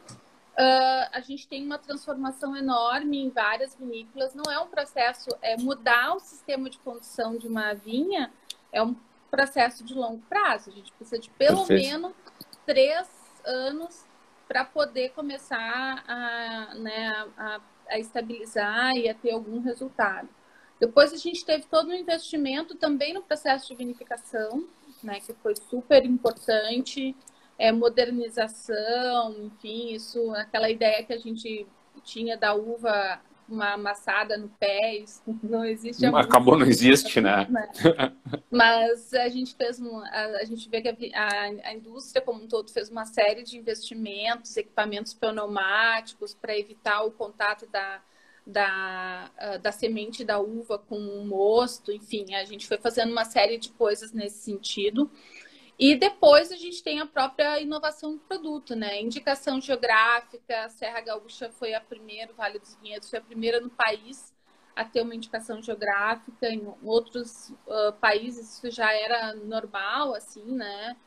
[0.60, 4.36] uh, a gente tem uma transformação enorme em várias vinícolas.
[4.36, 8.32] Não é um processo, é mudar o sistema de condução de uma vinha,
[8.72, 8.96] é um
[9.32, 10.70] processo de longo prazo.
[10.70, 11.90] A gente precisa de pelo Perfeito.
[11.90, 12.14] menos
[12.66, 13.08] três
[13.46, 14.06] anos
[14.48, 20.30] para poder começar a, né, a a estabilizar e a ter algum resultado.
[20.80, 24.66] Depois a gente teve todo um investimento também no processo de vinificação,
[25.04, 27.16] né, que foi super importante,
[27.60, 31.68] é, modernização, enfim, isso, aquela ideia que a gente
[32.04, 36.06] tinha da uva uma amassada no pé, isso não existe.
[36.06, 37.48] Acabou, não existe, né?
[38.50, 42.48] Mas a gente fez, um, a, a, gente vê que a, a, indústria como um
[42.48, 48.02] todo fez uma série de investimentos, equipamentos pneumáticos para evitar o contato da,
[48.46, 53.58] da, da semente da uva com o mosto, enfim, a gente foi fazendo uma série
[53.58, 55.12] de coisas nesse sentido.
[55.80, 59.02] E depois a gente tem a própria inovação do produto, né?
[59.02, 63.62] Indicação geográfica, a Serra Gaúcha foi a primeira, o Vale dos Vinhedos foi a primeira
[63.62, 64.36] no país
[64.76, 66.50] a ter uma indicação geográfica.
[66.50, 70.98] Em outros uh, países isso já era normal, assim, né?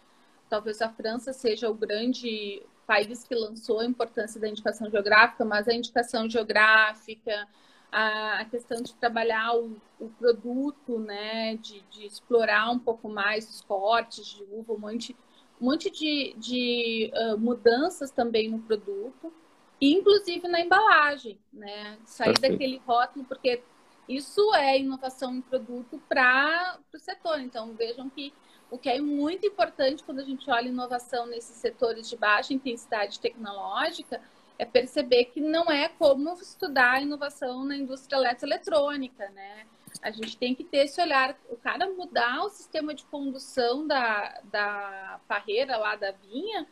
[0.48, 5.68] Talvez a França seja o grande país que lançou a importância da indicação geográfica, mas
[5.68, 7.46] a indicação geográfica,
[7.92, 13.60] a, questão de trabalhar o, o produto, né, de, de, explorar um pouco mais os
[13.60, 15.14] cortes de uva, um monte,
[15.60, 19.30] um monte de, de uh, mudanças também no produto,
[19.78, 22.52] inclusive na embalagem, né, sair Perfeito.
[22.52, 23.62] daquele rótulo, porque
[24.08, 27.40] isso é inovação em produto para o setor.
[27.40, 28.32] Então, vejam que
[28.70, 33.20] o que é muito importante quando a gente olha inovação nesses setores de baixa intensidade
[33.20, 34.20] tecnológica
[34.62, 39.66] é perceber que não é como estudar inovação na indústria eletroeletrônica, né?
[40.00, 44.40] A gente tem que ter esse olhar, o cara mudar o sistema de condução da,
[44.44, 46.66] da parreira lá da vinha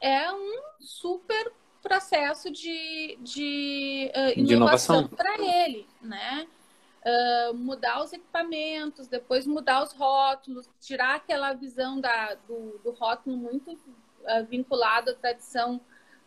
[0.00, 1.50] é um super
[1.82, 6.46] processo de, de, uh, inovação, para ele, né?
[7.02, 13.34] Uh, mudar os equipamentos, depois mudar os rótulos, tirar aquela visão da, do, do rótulo
[13.34, 15.80] muito uh, vinculado à tradição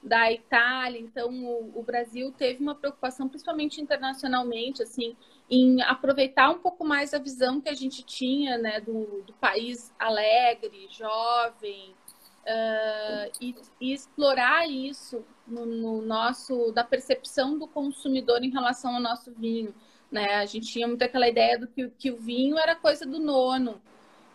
[0.03, 5.15] da Itália, então o, o, Brasil teve uma preocupação, principalmente internacionalmente, assim,
[5.49, 9.93] em aproveitar um pouco mais a visão que a gente tinha, né, do, do país
[9.97, 11.95] alegre, jovem,
[12.43, 19.01] uh, e, e, explorar isso no, no, nosso da percepção do consumidor em relação ao
[19.01, 19.73] nosso vinho.
[20.11, 20.35] Né?
[20.35, 23.81] A gente tinha muito aquela ideia do que, que o vinho era coisa do nono,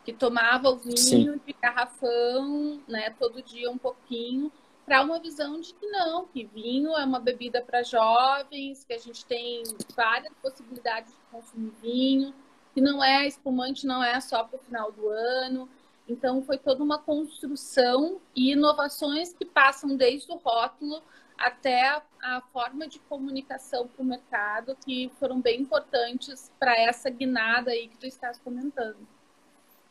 [0.03, 1.41] que tomava o vinho Sim.
[1.47, 4.51] de garrafão, né, todo dia um pouquinho,
[4.89, 8.99] para uma visão de que não, que vinho é uma bebida para jovens, que a
[8.99, 9.63] gente tem
[9.95, 12.35] várias possibilidades de consumir vinho,
[12.73, 15.69] que não é espumante, não é só para o final do ano.
[16.09, 21.03] Então, foi toda uma construção e inovações que passam desde o rótulo
[21.37, 27.73] até a, forma de comunicação para o mercado, que foram bem importantes para essa guinada
[27.73, 29.07] aí que tu estás comentando.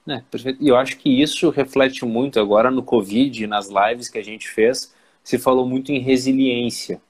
[0.08, 0.64] É, perfeito.
[0.64, 4.48] E eu acho que isso reflete muito agora no Covid, nas lives que a gente
[4.48, 4.94] fez,
[5.24, 7.02] se falou muito em resiliência.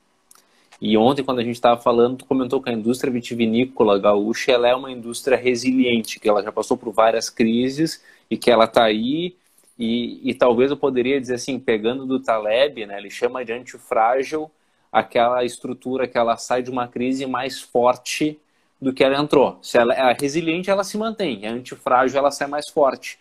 [0.81, 4.67] E ontem, quando a gente estava falando, tu comentou que a indústria vitivinícola gaúcha ela
[4.67, 8.83] é uma indústria resiliente, que ela já passou por várias crises e que ela está
[8.83, 9.35] aí.
[9.77, 14.49] E, e, talvez eu poderia dizer assim, pegando do Taleb, né, ele chama de antifrágil
[14.91, 18.39] aquela estrutura que ela sai de uma crise mais forte
[18.81, 19.57] do que ela entrou.
[19.61, 21.45] Se ela é resiliente, ela se mantém.
[21.45, 23.19] É antifrágil, ela sai mais forte.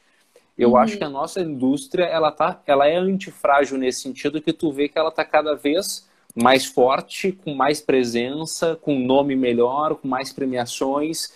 [0.56, 0.76] Eu uhum.
[0.76, 4.88] acho que a nossa indústria, ela, tá, ela é antifrágil nesse sentido que tu vê
[4.88, 10.32] que ela está cada vez mais forte, com mais presença, com nome melhor, com mais
[10.32, 11.32] premiações.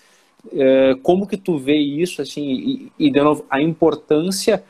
[0.52, 4.62] É, como que tu vê isso, assim, e, e de novo, a importância,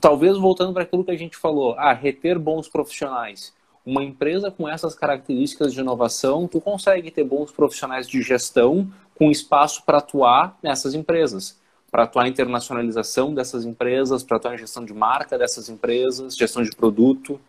[0.00, 3.56] talvez voltando para aquilo que a gente falou, ah, reter bons profissionais
[3.88, 9.30] uma empresa com essas características de inovação, tu consegue ter bons profissionais de gestão com
[9.30, 11.58] espaço para atuar nessas empresas,
[11.90, 16.62] para atuar em internacionalização dessas empresas, para atuar em gestão de marca dessas empresas, gestão
[16.62, 17.40] de produto.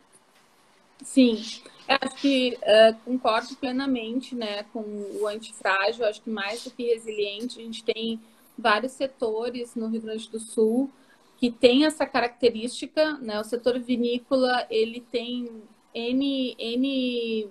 [1.04, 1.44] Sim,
[1.88, 4.80] acho que uh, concordo plenamente né, com
[5.20, 8.18] o antifrágil, acho que mais do que resiliente, a gente tem
[8.58, 10.90] vários setores no Rio Grande do Sul
[11.38, 13.40] que tem essa característica, né?
[13.40, 15.50] O setor vinícola, ele tem
[15.94, 17.50] N, N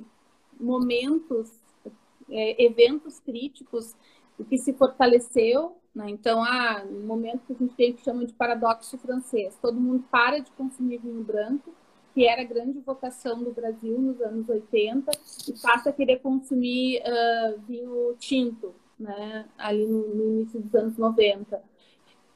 [0.58, 1.50] momentos,
[2.30, 3.94] é, eventos críticos,
[4.48, 5.76] que se fortaleceu.
[5.94, 6.10] Né?
[6.10, 10.04] Então, ah, no momento que a gente tem que chama de paradoxo francês, todo mundo
[10.10, 11.74] para de consumir vinho branco,
[12.14, 15.10] que era a grande vocação do Brasil nos anos 80,
[15.48, 19.46] e passa a querer consumir uh, vinho tinto, né?
[19.56, 21.62] ali no, no início dos anos 90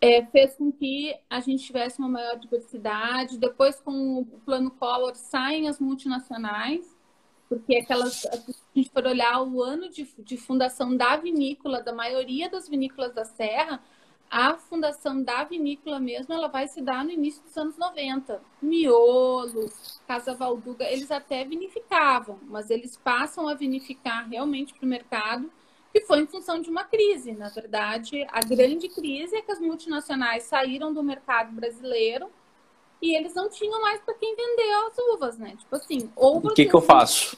[0.02, 3.38] é, fez com que a gente tivesse uma maior diversidade.
[3.38, 6.98] Depois, com o plano Collor, saem as multinacionais,
[7.48, 8.36] porque aquelas, se a
[8.74, 13.24] gente for olhar o ano de, de fundação da vinícola, da maioria das vinícolas da
[13.24, 13.80] Serra,
[14.28, 18.42] a fundação da vinícola mesmo, ela vai se dar no início dos anos 90.
[18.60, 19.70] Miolo,
[20.08, 25.48] Casa Valduga, eles até vinificavam, mas eles passam a vinificar realmente para o mercado
[25.92, 27.32] que foi em função de uma crise.
[27.32, 32.28] Na verdade, a grande crise é que as multinacionais saíram do mercado brasileiro
[33.00, 35.54] e eles não tinham mais para quem vender as uvas, né?
[35.58, 37.36] Tipo assim, ou O que, que eu faço?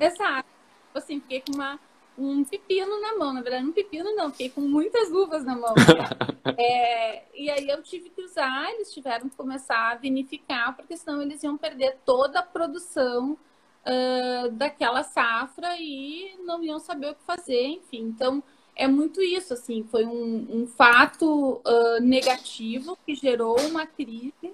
[0.00, 0.48] Exato.
[0.86, 1.78] Tipo assim, fiquei com uma,
[2.18, 3.32] um pepino na mão.
[3.32, 5.74] Na verdade, um pepino não, fiquei com muitas uvas na mão.
[6.58, 11.22] é, e aí eu tive que usar, eles tiveram que começar a vinificar, porque senão
[11.22, 13.38] eles iam perder toda a produção
[13.86, 18.02] uh, daquela safra e não iam saber o que fazer, enfim.
[18.02, 18.42] Então,
[18.76, 24.52] é muito isso, assim, foi um, um fato uh, negativo que gerou uma crise,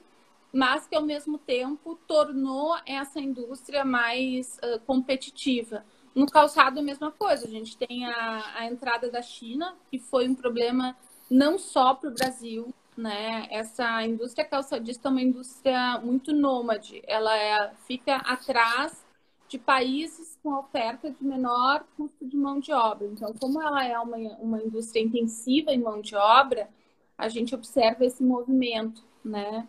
[0.52, 5.84] mas que ao mesmo tempo tornou essa indústria mais uh, competitiva.
[6.14, 10.28] No calçado, a mesma coisa, a gente tem a, a entrada da China, que foi
[10.28, 10.96] um problema
[11.30, 13.46] não só para o Brasil, né?
[13.48, 19.04] Essa indústria calçadista é uma indústria muito nômade, ela é, fica atrás
[19.50, 23.08] de países com oferta de menor custo de mão de obra.
[23.08, 26.70] Então, como ela é uma, uma indústria intensiva em mão de obra,
[27.18, 29.66] a gente observa esse movimento, né?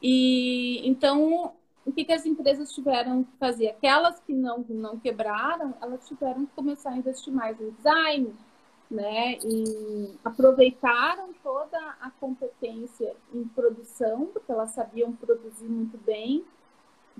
[0.00, 1.52] E então,
[1.84, 3.70] o que, que as empresas tiveram que fazer?
[3.70, 8.32] Aquelas que não, não quebraram, elas tiveram que começar a investir mais em design,
[8.88, 9.36] né?
[9.44, 16.44] E aproveitaram toda a competência em produção, porque elas sabiam produzir muito bem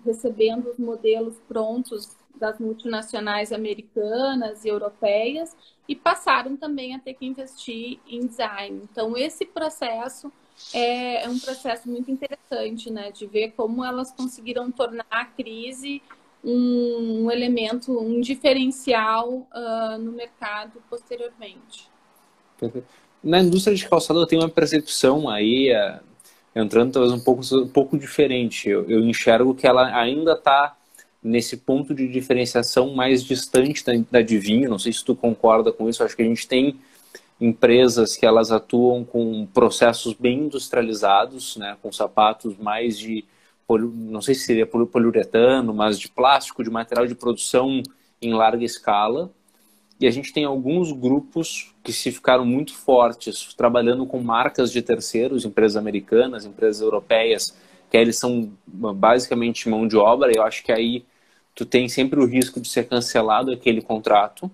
[0.05, 5.57] recebendo os modelos prontos das multinacionais americanas e europeias
[5.89, 8.83] e passaram também a ter que investir em design.
[8.91, 10.33] Então, esse processo
[10.73, 16.03] é, é um processo muito interessante, né, de ver como elas conseguiram tornar a crise
[16.43, 21.89] um, elemento, um diferencial uh, no mercado posteriormente.
[23.23, 26.14] Na indústria de calçado, eu tenho uma percepção aí, uh
[26.55, 28.69] entrando talvez um pouco, um pouco diferente.
[28.69, 30.77] Eu, eu enxergo que ela ainda está
[31.23, 34.69] nesse ponto de diferenciação mais distante da, da de vinho.
[34.69, 36.05] Não sei se tu concorda com isso.
[36.05, 36.77] Acho que a gente tem
[37.41, 43.25] empresas que elas atuam com processos bem industrializados, né, com sapatos mais de
[43.69, 47.83] não sei se seria poliuretano, mas de plástico, de material de produção
[48.21, 49.31] em larga escala.
[49.99, 54.81] E a gente tem alguns grupos que se ficaram muito fortes, trabalhando com marcas de
[54.81, 57.55] terceiros, empresas americanas, empresas europeias,
[57.91, 60.33] que eles são basicamente mão de obra.
[60.33, 61.05] E eu acho que aí
[61.55, 64.51] tu tem sempre o risco de ser cancelado aquele contrato.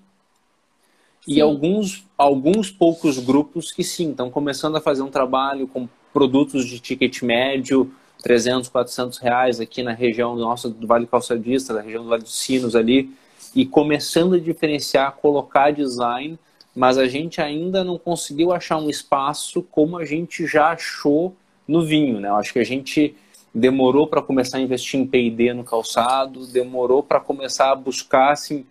[1.24, 1.34] Sim.
[1.34, 6.66] E alguns, alguns poucos grupos que sim, estão começando a fazer um trabalho com produtos
[6.66, 7.92] de ticket médio,
[8.24, 12.36] 300, 400 reais aqui na região nossa do Vale Calçadista, da região do Vale dos
[12.36, 13.10] Sinos ali,
[13.54, 16.36] e começando a diferenciar, colocar design,
[16.74, 21.34] mas a gente ainda não conseguiu achar um espaço como a gente já achou
[21.66, 22.28] no vinho, né?
[22.28, 23.14] Eu acho que a gente
[23.54, 28.64] demorou para começar a investir em P&D no calçado, demorou para começar a buscar, assim,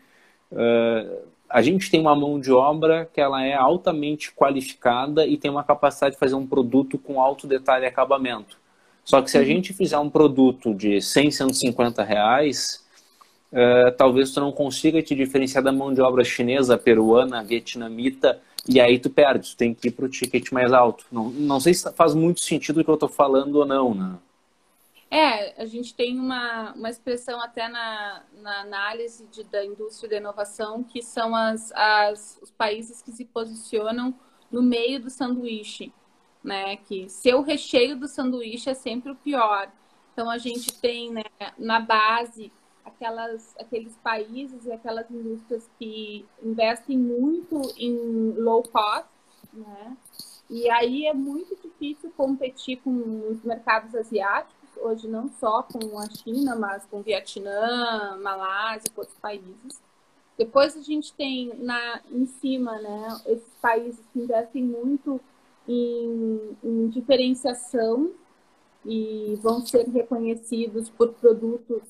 [0.52, 5.50] uh, a gente tem uma mão de obra que ela é altamente qualificada e tem
[5.50, 8.58] uma capacidade de fazer um produto com alto detalhe e acabamento.
[9.04, 9.48] Só que se a uhum.
[9.48, 12.86] gente fizer um produto de 100, 150 reais,
[13.52, 18.80] uh, talvez tu não consiga te diferenciar da mão de obra chinesa, peruana, vietnamita, e
[18.80, 21.06] aí tu perde, tu tem que ir para o ticket mais alto.
[21.12, 24.16] Não, não sei se faz muito sentido o que eu estou falando ou não, né?
[25.12, 30.18] É, a gente tem uma, uma expressão até na, na análise de, da indústria da
[30.18, 34.14] inovação que são as, as, os países que se posicionam
[34.52, 35.92] no meio do sanduíche
[36.44, 36.78] né?
[36.78, 39.72] Que ser o recheio do sanduíche é sempre o pior.
[40.14, 41.24] Então a gente tem né,
[41.58, 42.52] na base
[42.90, 49.10] aquelas, aqueles países e aquelas indústrias que investem muito em low cost,
[49.54, 49.98] né?
[50.50, 56.10] E aí é muito difícil competir com os mercados asiáticos, hoje não só com a
[56.10, 59.82] China, mas com Vietnã, Malásia, outros países.
[60.38, 65.22] Depois a gente tem na, em cima, né, esses países que investem muito
[65.68, 68.12] em, em diferenciação
[68.86, 71.84] e vão ser reconhecidos por produtos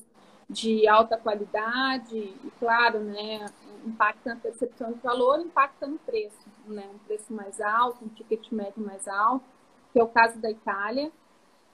[0.50, 3.46] de alta qualidade e, claro, né,
[3.86, 8.50] impacta na percepção de valor, impacta no preço, né, um preço mais alto, um ticket
[8.50, 9.44] médio mais alto,
[9.92, 11.12] que é o caso da Itália.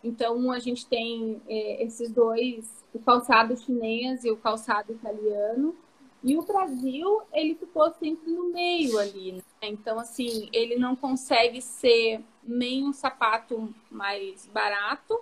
[0.05, 5.74] Então, a gente tem é, esses dois, o calçado chinês e o calçado italiano,
[6.22, 9.43] e o Brasil, ele ficou sempre no meio ali, né?
[9.62, 15.18] Então, assim, ele não consegue ser nem um sapato mais barato,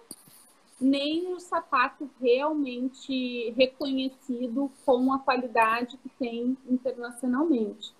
[0.85, 7.95] nem um sapato realmente reconhecido com a qualidade que tem internacionalmente.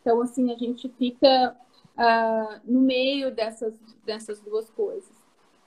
[0.00, 1.56] Então, assim, a gente fica
[1.96, 3.74] uh, no meio dessas,
[4.04, 5.20] dessas duas coisas.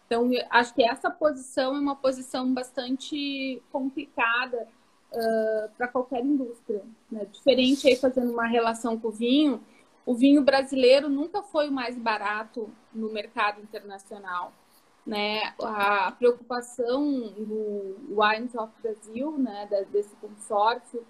[0.06, 4.68] Então, acho que essa posição é uma posição bastante complicada
[5.12, 6.84] uh, para qualquer indústria.
[7.12, 7.26] Né?
[7.32, 9.62] Diferente aí, fazendo uma relação com o vinho,
[10.06, 14.52] o vinho brasileiro nunca foi o mais barato no mercado internacional.
[15.06, 15.54] Né?
[15.62, 17.04] A preocupação
[17.38, 21.06] do Wines of Brasil, né, desse consórcio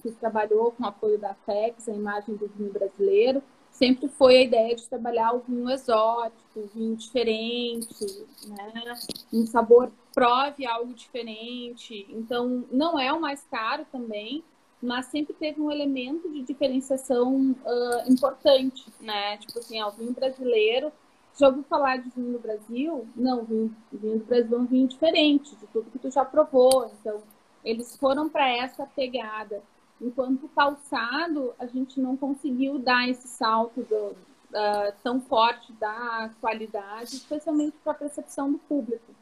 [0.00, 4.42] que trabalhou com o apoio da FEX, a imagem do vinho brasileiro, sempre foi a
[4.42, 8.94] ideia de trabalhar o vinho exótico, o vinho diferente, né?
[9.32, 12.06] um sabor prove algo diferente.
[12.10, 14.44] Então, não é o mais caro também,
[14.80, 19.36] mas sempre teve um elemento de diferenciação uh, importante, né?
[19.38, 20.92] Tipo assim, ó, o vinho brasileiro.
[21.38, 23.06] Já ouviu falar de vinho no Brasil?
[23.16, 26.90] Não, vinho, vinho do Brasil é um vinho diferente de tudo que tu já provou.
[27.00, 27.22] Então,
[27.64, 29.62] eles foram para essa pegada.
[30.00, 34.14] Enquanto calçado, a gente não conseguiu dar esse salto do,
[34.52, 39.14] uh, tão forte da qualidade, especialmente para a percepção do público.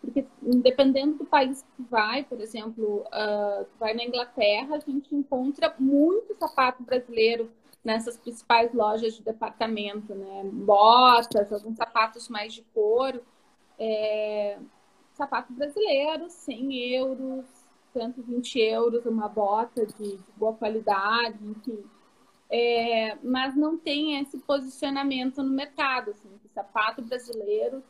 [0.00, 5.74] Porque, dependendo do país que vai, por exemplo, uh, vai na Inglaterra, a gente encontra
[5.78, 7.50] muito sapato brasileiro
[7.84, 10.42] nessas principais lojas de departamento, né?
[10.44, 13.22] Botas, alguns sapatos mais de couro.
[13.78, 14.58] É...
[15.12, 17.44] Sapato brasileiro, 100 euros,
[17.92, 21.84] 120 euros uma bota de, de boa qualidade, enfim.
[22.50, 27.82] É, mas não tem esse posicionamento no mercado, assim, o sapato brasileiro,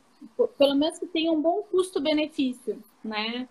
[0.57, 3.47] pelo menos que tenha um bom custo-benefício, né?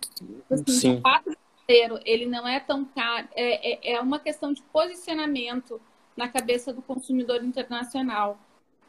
[0.51, 0.93] Assim, Sim.
[0.93, 1.37] O sapato
[1.67, 5.81] brasileiro, ele não é tão caro, é, é, é uma questão de posicionamento
[6.17, 8.39] na cabeça do consumidor internacional.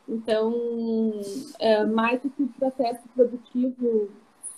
[0.07, 1.11] Então,
[1.59, 4.09] é, mais do que o processo produtivo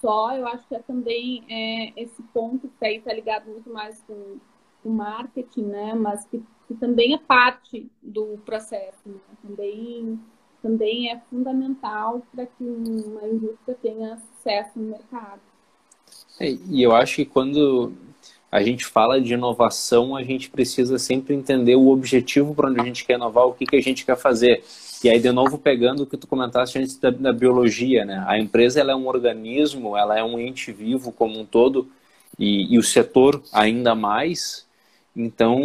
[0.01, 4.03] só, eu acho que é também é, esse ponto que aí está ligado muito mais
[4.03, 4.37] com
[4.83, 5.93] o marketing, né?
[5.93, 9.19] Mas que, que, também é parte do processo, né?
[9.41, 10.19] também
[10.61, 15.39] também é fundamental para que uma indústria tenha sucesso no mercado.
[16.39, 17.93] É, e eu acho que quando
[18.51, 22.83] a gente fala de inovação, a gente precisa sempre entender o objetivo para onde a
[22.83, 24.63] gente quer inovar, o que, que a gente quer fazer.
[25.03, 28.23] E aí, de novo, pegando o que tu comentaste antes da, da, biologia, né?
[28.25, 31.89] A empresa ela é um organismo, ela é um ente vivo como um todo,
[32.39, 34.65] e, e o setor ainda mais.
[35.15, 35.61] Então,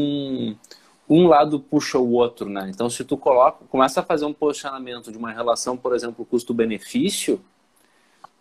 [1.08, 2.68] um lado puxa o outro, né?
[2.68, 7.40] Então, se tu coloca, começa a fazer um posicionamento de uma relação, por exemplo, custo-benefício,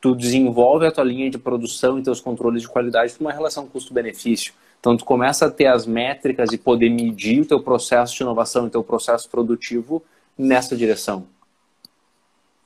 [0.02, 3.68] tu desenvolve a tua linha de produção e teus controles de qualidade para uma relação
[3.68, 4.54] custo-benefício.
[4.80, 8.66] Então, tu começa a ter as métricas e poder medir o teu processo de inovação
[8.66, 10.04] e teu processo produtivo
[10.36, 11.28] nessa direção.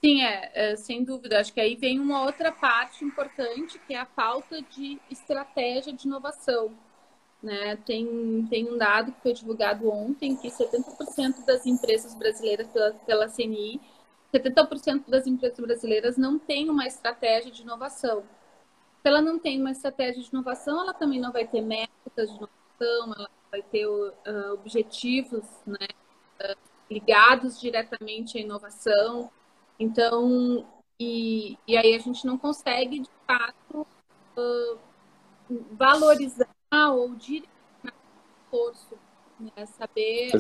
[0.02, 1.40] Sim, é, é, sem dúvida.
[1.40, 6.08] Acho que aí vem uma outra parte importante, que é a falta de estratégia de
[6.08, 6.72] inovação.
[7.44, 7.78] Né?
[7.86, 13.28] Tem, tem um dado que foi divulgado ontem, que 70% das empresas brasileiras pela, pela
[13.28, 13.82] CNI,
[14.40, 18.24] 70% das empresas brasileiras não têm uma estratégia de inovação.
[19.02, 22.38] Se ela não tem uma estratégia de inovação, ela também não vai ter métricas de
[22.38, 25.88] inovação, ela vai ter uh, objetivos né,
[26.42, 26.58] uh,
[26.90, 29.30] ligados diretamente à inovação.
[29.80, 30.66] Então,
[31.00, 33.88] e, e aí a gente não consegue, de fato,
[34.38, 34.80] uh,
[35.72, 36.48] valorizar
[36.92, 38.98] ou direcionar o esforço,
[39.40, 39.66] né?
[39.66, 40.32] saber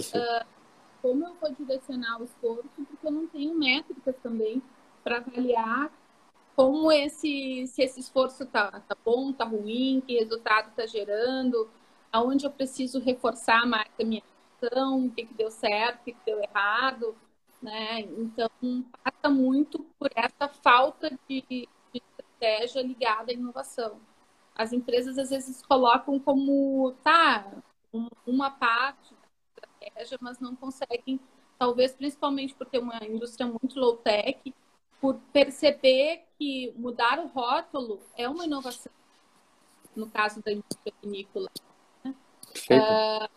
[1.06, 4.60] como eu vou direcionar o esforço, porque eu não tenho métricas também
[5.04, 5.92] para avaliar
[6.56, 11.70] como esse, se esse esforço tá, tá bom, tá ruim, que resultado está gerando,
[12.12, 14.24] aonde eu preciso reforçar mais a minha
[14.60, 17.16] ação, o que, que deu certo, o que, que deu errado,
[17.62, 18.00] né?
[18.00, 18.50] Então,
[19.04, 24.00] passa muito por essa falta de, de estratégia ligada à inovação.
[24.56, 27.46] As empresas, às vezes, colocam como, tá,
[28.26, 29.14] uma parte
[29.86, 31.20] estratégia, mas não conseguem,
[31.58, 34.54] talvez principalmente por ter uma indústria muito low-tech,
[35.00, 38.92] por perceber que mudar o rótulo é uma inovação,
[39.96, 41.50] no caso da indústria vinícola.
[42.04, 42.16] Né?
[42.72, 43.30] Uh,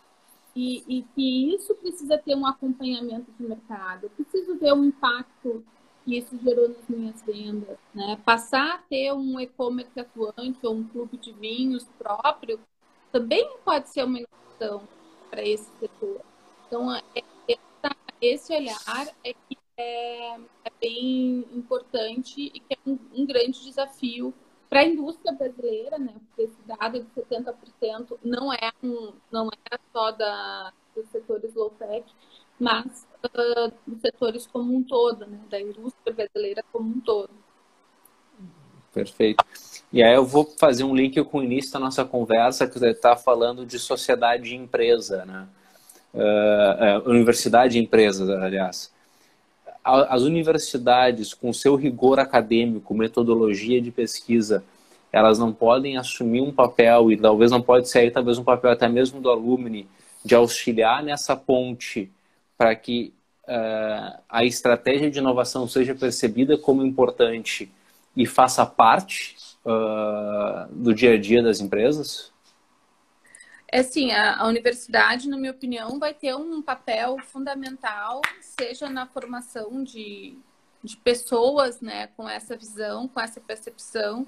[0.56, 4.04] e, e, que isso precisa ter um acompanhamento de mercado.
[4.04, 5.64] Eu preciso ver o impacto
[6.04, 7.78] que isso gerou nas minhas vendas.
[7.94, 8.18] Né?
[8.24, 12.58] Passar a ter um e-commerce atuante ou um clube de vinhos próprio
[13.12, 14.88] também pode ser uma inovação
[15.30, 16.20] para esse setor.
[16.68, 17.02] Então, é,
[17.48, 17.58] é,
[18.20, 24.34] esse olhar é que é, é bem importante e que é um, um grande desafio
[24.68, 26.14] para a indústria brasileira, né?
[26.26, 32.04] Porque esse dado de 70% não é, um, não é só da, dos setores low-tech,
[32.60, 35.40] mas uh, dos setores como um todo, né?
[35.48, 37.30] Da indústria brasileira como um todo.
[38.92, 39.42] Perfeito.
[39.90, 42.90] E aí eu vou fazer um link com o início da nossa conversa, que você
[42.90, 45.48] está falando de sociedade e empresa, né?
[46.14, 48.90] Uh, universidade e empresa, aliás
[49.88, 54.62] as universidades, com seu rigor acadêmico, metodologia de pesquisa,
[55.10, 58.70] elas não podem assumir um papel, e talvez não pode ser aí, talvez um papel
[58.70, 59.88] até mesmo do alumni,
[60.24, 62.10] de auxiliar nessa ponte
[62.56, 67.70] para que uh, a estratégia de inovação seja percebida como importante
[68.14, 72.30] e faça parte uh, do dia a dia das empresas?
[73.70, 79.06] É assim, a, a, universidade, na minha opinião, vai ter um papel fundamental, seja na
[79.06, 80.38] formação de,
[80.82, 84.26] de pessoas né, com essa visão, com essa percepção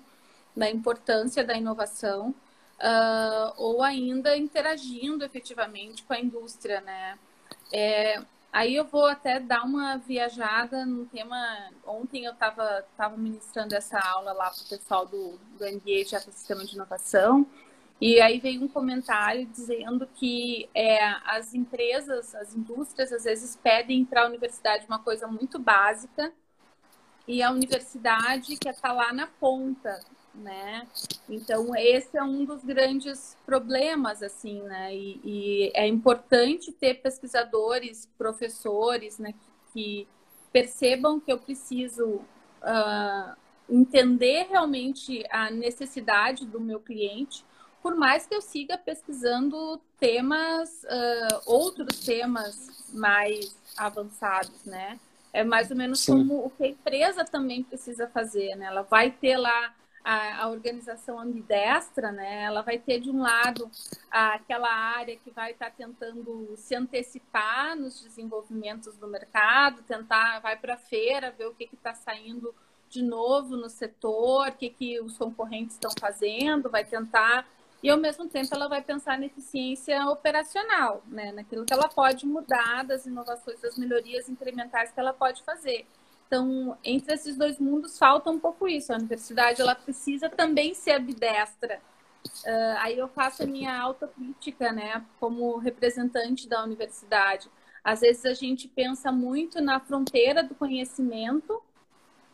[0.54, 2.34] da importância da inovação,
[2.80, 6.82] uh, ou ainda interagindo efetivamente com a indústria.
[6.82, 7.18] Né?
[7.72, 8.22] É,
[8.52, 11.70] aí eu vou até dar uma viajada no tema.
[11.86, 16.14] Ontem eu estava tava ministrando essa aula lá para o pessoal do, do MBA de
[16.14, 17.46] Ecossistema de Inovação.
[18.00, 24.06] E aí veio um comentário dizendo que é, as empresas, as indústrias, às vezes pedem
[24.06, 26.32] para a universidade uma coisa muito básica
[27.28, 30.00] e a universidade quer estar tá lá na ponta,
[30.34, 30.86] né?
[31.28, 34.96] Então esse é um dos grandes problemas, assim, né?
[34.96, 40.08] E, e é importante ter pesquisadores, professores, né, que, que
[40.50, 42.22] percebam que eu preciso
[42.62, 43.36] uh,
[43.68, 47.44] entender realmente a necessidade do meu cliente
[47.82, 54.98] por mais que eu siga pesquisando temas, uh, outros temas mais avançados, né?
[55.32, 56.12] É mais ou menos Sim.
[56.12, 58.66] como o que a empresa também precisa fazer, né?
[58.66, 59.74] Ela vai ter lá
[60.04, 62.42] a, a, organização ambidestra, né?
[62.42, 63.70] Ela vai ter de um lado
[64.10, 70.56] aquela área que vai estar tá tentando se antecipar nos desenvolvimentos do mercado, tentar vai
[70.56, 72.54] para a feira ver o que está saindo
[72.88, 77.46] de novo no setor, o que, que os concorrentes estão fazendo, vai tentar
[77.82, 81.32] e ao mesmo tempo ela vai pensar na eficiência operacional, né?
[81.32, 85.86] naquilo que ela pode mudar, das inovações, das melhorias incrementais que ela pode fazer.
[86.26, 88.92] Então, entre esses dois mundos falta um pouco isso.
[88.92, 91.80] A universidade ela precisa também ser ambidestra.
[92.44, 97.50] Uh, aí eu faço a minha autocrítica, né, como representante da universidade.
[97.82, 101.60] Às vezes a gente pensa muito na fronteira do conhecimento,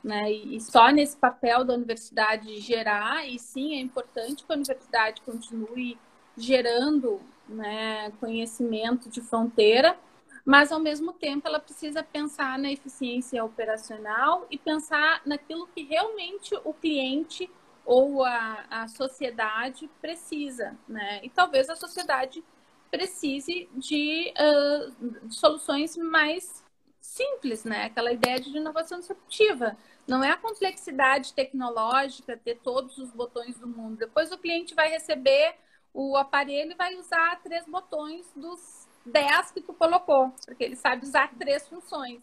[0.06, 0.30] né?
[0.30, 5.98] E só nesse papel da universidade gerar, e sim, é importante que a universidade continue
[6.36, 9.98] gerando né, conhecimento de fronteira,
[10.44, 16.54] mas ao mesmo tempo ela precisa pensar na eficiência operacional e pensar naquilo que realmente
[16.64, 17.50] o cliente
[17.84, 21.18] ou a, a sociedade precisa, né?
[21.24, 22.44] E talvez a sociedade
[22.92, 26.64] precise de, uh, soluções mais
[27.00, 27.84] simples, né?
[27.84, 29.76] Aquela ideia de inovação disruptiva.
[30.06, 33.96] Não é a complexidade tecnológica, ter todos os botões do mundo.
[33.96, 35.56] Depois o cliente vai receber
[35.92, 41.04] o aparelho e vai usar três botões dos dez que tu colocou, porque ele sabe
[41.04, 42.20] usar três funções.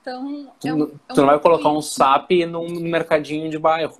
[0.00, 3.98] Então, é um, é um tu não vai colocar um SAP num mercadinho de bairro.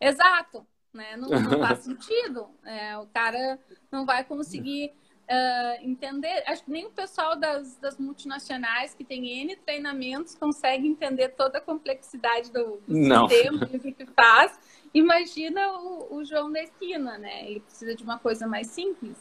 [0.00, 1.16] Exato, né?
[1.16, 2.48] Não, não faz sentido.
[2.64, 3.58] É, o cara
[3.92, 4.92] não vai conseguir
[5.28, 6.42] uh, entender.
[6.46, 11.58] Acho que nem o pessoal das, das, multinacionais que tem N treinamentos consegue entender toda
[11.58, 14.58] a complexidade do, do sistema e o que, faz.
[14.92, 17.46] Imagina o, o João da esquina, né?
[17.46, 19.16] Ele precisa de uma coisa mais simples.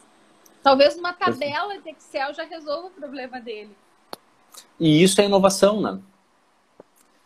[0.61, 3.75] Talvez uma tabela de Excel já resolva o problema dele.
[4.79, 5.99] E isso é inovação, né?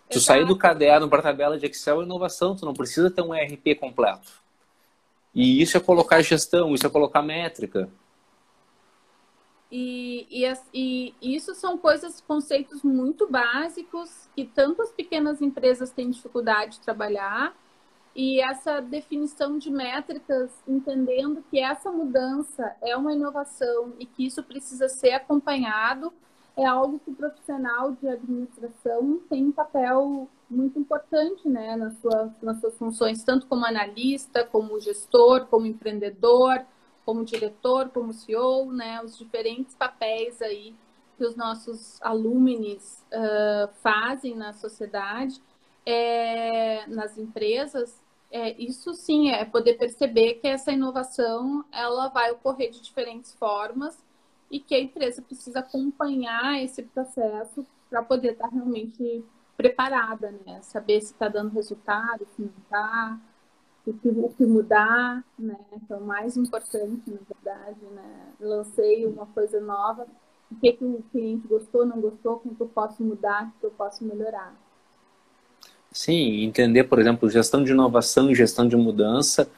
[0.10, 3.22] Tu sair do caderno para a tabela de Excel é inovação, tu não precisa ter
[3.22, 4.42] um ERP completo.
[5.36, 7.90] E isso é colocar gestão, isso é colocar métrica.
[9.72, 16.10] E, e, e, isso são coisas, conceitos muito básicos que tanto as pequenas empresas têm
[16.10, 17.56] dificuldade de trabalhar.
[18.16, 24.42] E essa definição de métricas, entendendo que essa mudança é uma inovação e que isso
[24.44, 26.12] precisa ser acompanhado
[26.58, 32.32] é algo que o profissional de administração tem um papel muito importante né, nas, suas,
[32.42, 36.66] nas suas funções, tanto como analista, como gestor, como empreendedor,
[37.08, 40.76] como diretor, como CEO, né, os diferentes papéis aí
[41.18, 45.42] que os nossos alumnos uh, fazem na sociedade,
[45.86, 52.72] é, nas empresas, é, isso sim é poder perceber que essa inovação ela vai ocorrer
[52.72, 54.04] de diferentes formas
[54.52, 59.24] e que a empresa precisa acompanhar esse processo para poder estar tá realmente
[59.56, 60.62] preparada, né?
[60.62, 63.18] Saber se está dando resultado, se não está,
[63.90, 65.58] o que, o que mudar, né?
[65.74, 68.34] Então, mais importante, na verdade, né?
[68.40, 70.06] Lancei uma coisa nova,
[70.52, 73.66] o que, que o cliente gostou, não gostou, como que eu posso mudar, o que
[73.66, 74.54] eu posso melhorar.
[75.92, 79.50] Sim, entender, por exemplo, gestão de inovação e gestão de mudança.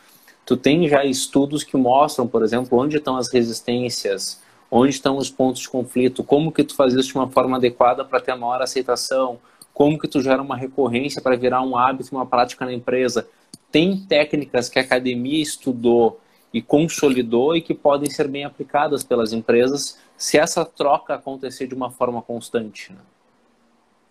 [0.45, 5.29] Tu tem já estudos que mostram, por exemplo, onde estão as resistências, onde estão os
[5.29, 8.37] pontos de conflito, como que tu faz isso de uma forma adequada para ter a
[8.37, 9.39] maior aceitação,
[9.73, 13.27] como que tu gera uma recorrência para virar um hábito, uma prática na empresa.
[13.71, 16.19] Tem técnicas que a academia estudou
[16.53, 21.75] e consolidou e que podem ser bem aplicadas pelas empresas se essa troca acontecer de
[21.75, 22.91] uma forma constante.
[22.91, 22.99] Né?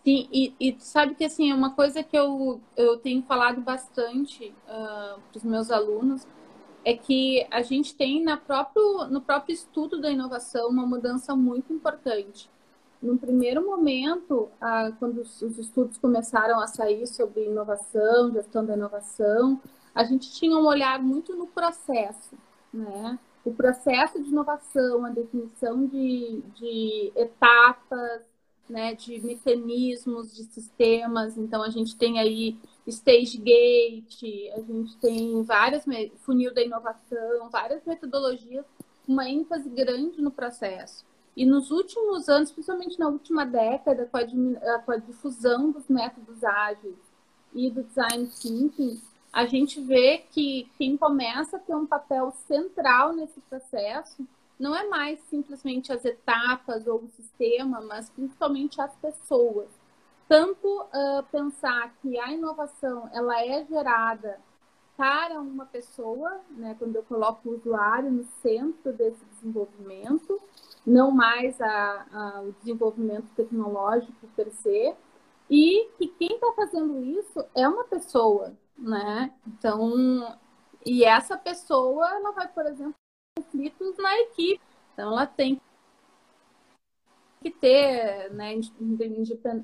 [0.05, 4.55] Sim, e, e sabe que assim, é uma coisa que eu, eu tenho falado bastante
[4.67, 6.27] uh, para os meus alunos,
[6.85, 11.73] é que a gente tem na próprio, no próprio estudo da inovação uma mudança muito
[11.73, 12.49] importante.
[13.01, 14.49] No primeiro momento,
[14.99, 19.61] quando os estudos começaram a sair sobre inovação, gestão da inovação,
[19.95, 22.37] a gente tinha um olhar muito no processo,
[22.73, 23.19] né?
[23.45, 28.23] O processo de inovação, a definição de, de etapas,
[28.69, 31.39] né, de mecanismos, de sistemas.
[31.39, 35.85] Então, a gente tem aí Stage Gate, a gente tem várias,
[36.19, 38.67] funil da inovação, várias metodologias,
[39.07, 41.07] uma ênfase grande no processo.
[41.39, 46.43] E nos últimos anos, principalmente na última década, com a, com a difusão dos métodos
[46.43, 46.97] ágeis
[47.55, 49.01] e do design thinking,
[49.33, 54.27] a gente vê que quem começa a ter um papel central nesse processo
[54.59, 59.69] não é mais simplesmente as etapas ou o sistema, mas principalmente as pessoas.
[60.27, 64.41] Tanto uh, pensar que a inovação ela é gerada
[64.97, 70.41] para uma pessoa, né, quando eu coloco o usuário no centro desse desenvolvimento,
[70.89, 74.95] não mais a, a, o desenvolvimento tecnológico per se,
[75.51, 79.33] e que quem está fazendo isso é uma pessoa, né?
[79.47, 80.37] Então,
[80.85, 82.95] e essa pessoa, ela vai, por exemplo,
[83.37, 84.61] conflitos na equipe.
[84.93, 85.61] Então, ela tem
[87.41, 88.55] que ter, né,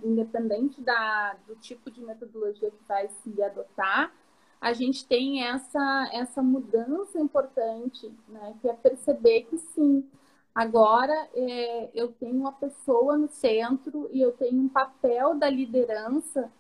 [0.05, 4.13] independente da, do tipo de metodologia que vai se adotar,
[4.61, 10.09] a gente tem essa, essa mudança importante, né, que é perceber que sim,
[10.55, 16.51] agora é, eu tenho uma pessoa no centro e eu tenho um papel da liderança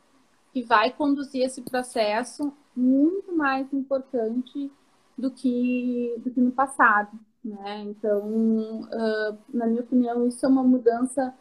[0.53, 4.71] que vai conduzir esse processo muito mais importante
[5.17, 7.19] do que, do que no passado.
[7.45, 7.83] Né?
[7.83, 11.35] Então, uh, na minha opinião, isso é uma mudança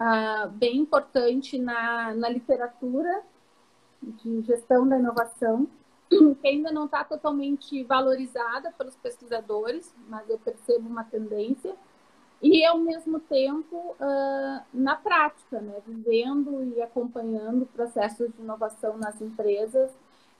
[0.00, 3.22] uh, bem importante na, na literatura
[4.02, 5.68] de gestão da inovação,
[6.08, 11.74] que ainda não está totalmente valorizada pelos pesquisadores, mas eu percebo uma tendência.
[12.40, 15.74] E, ao mesmo tempo, uh, na prática, né?
[15.86, 19.90] vivendo e acompanhando processos de inovação nas empresas,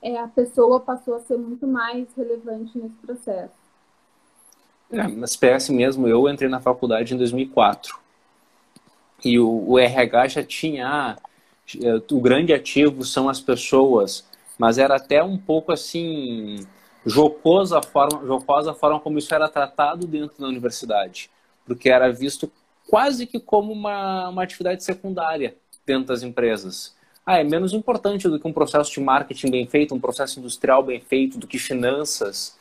[0.00, 3.52] é, a pessoa passou a ser muito mais relevante nesse processo.
[4.90, 7.98] É, mas PS mesmo, eu entrei na faculdade em 2004
[9.24, 11.16] e o, o RH já tinha ah,
[12.10, 14.24] o grande ativo são as pessoas,
[14.58, 16.66] mas era até um pouco assim
[17.04, 21.30] jocosa a forma, jocosa a forma como isso era tratado dentro da universidade,
[21.68, 22.50] porque era visto
[22.88, 25.54] quase que como uma, uma atividade secundária
[25.86, 26.96] dentro das empresas.
[27.24, 30.82] Ah, é menos importante do que um processo de marketing bem feito, um processo industrial
[30.82, 32.56] bem feito, do que finanças.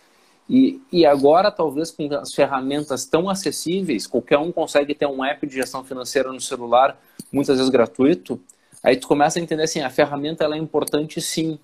[0.49, 5.47] E, e agora, talvez com as ferramentas tão acessíveis, qualquer um consegue ter um app
[5.47, 6.99] de gestão financeira no celular,
[7.31, 8.39] muitas vezes gratuito,
[8.83, 11.57] aí tu começa a entender assim, a ferramenta ela é importante sim,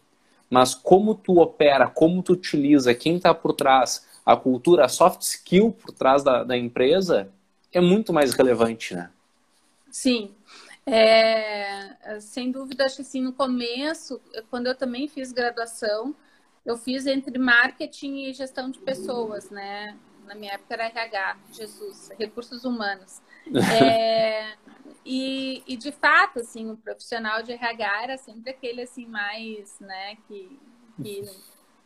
[0.49, 5.21] mas como tu opera, como tu utiliza, quem está por trás, a cultura, a soft
[5.21, 7.29] skill por trás da, da empresa,
[7.73, 9.09] é muito mais relevante, né?
[9.89, 10.33] Sim,
[10.85, 16.15] é, sem dúvida, acho que assim, no começo, quando eu também fiz graduação,
[16.65, 19.97] eu fiz entre marketing e gestão de pessoas, né?
[20.25, 23.21] Na minha época era RH, Jesus, recursos humanos.
[23.83, 24.55] É,
[25.05, 30.15] e, e, de fato, assim, o profissional de RH era sempre aquele assim mais, né,
[30.25, 30.57] que,
[31.01, 31.29] que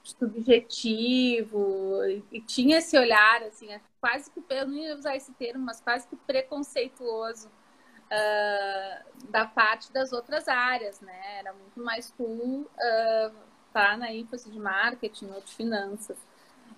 [0.10, 3.68] subjetivo e, tinha esse olhar assim,
[4.00, 9.92] quase que eu não ia usar esse termo, mas quase que preconceituoso uh, da parte
[9.92, 11.40] das outras áreas, né?
[11.40, 13.36] Era muito mais cool uh,
[13.74, 16.18] tá na ênfase de marketing ou de finanças.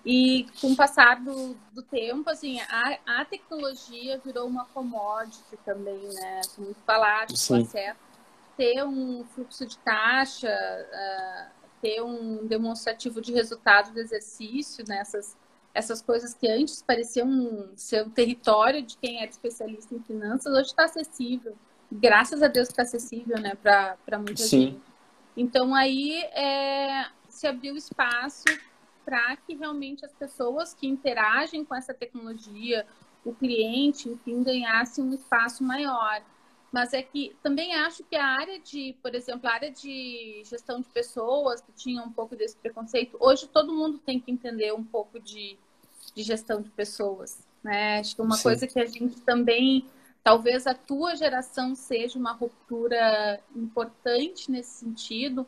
[0.04, 6.00] E com o passar do, do tempo, assim, a, a tecnologia virou uma commodity também,
[6.14, 6.40] né?
[6.58, 8.10] Muito falado, certo
[8.60, 15.40] ter um fluxo de caixa, uh, ter um demonstrativo de resultado do exercício, nessas né?
[15.72, 20.68] essas coisas que antes pareciam ser o território de quem era especialista em finanças, hoje
[20.68, 21.56] está acessível.
[21.90, 24.60] Graças a Deus está acessível, né, para muita Sim.
[24.60, 24.80] gente.
[25.36, 28.44] Então aí é, se abriu espaço
[29.04, 32.86] para que realmente as pessoas que interagem com essa tecnologia,
[33.24, 36.22] o cliente, enfim, ganhassem um espaço maior.
[36.72, 40.80] Mas é que também acho que a área de, por exemplo, a área de gestão
[40.80, 44.84] de pessoas, que tinha um pouco desse preconceito, hoje todo mundo tem que entender um
[44.84, 45.58] pouco de,
[46.14, 47.38] de gestão de pessoas.
[47.62, 47.98] Né?
[47.98, 48.42] Acho que uma Sim.
[48.44, 49.84] coisa que a gente também
[50.22, 55.46] Talvez a tua geração seja uma ruptura importante nesse sentido,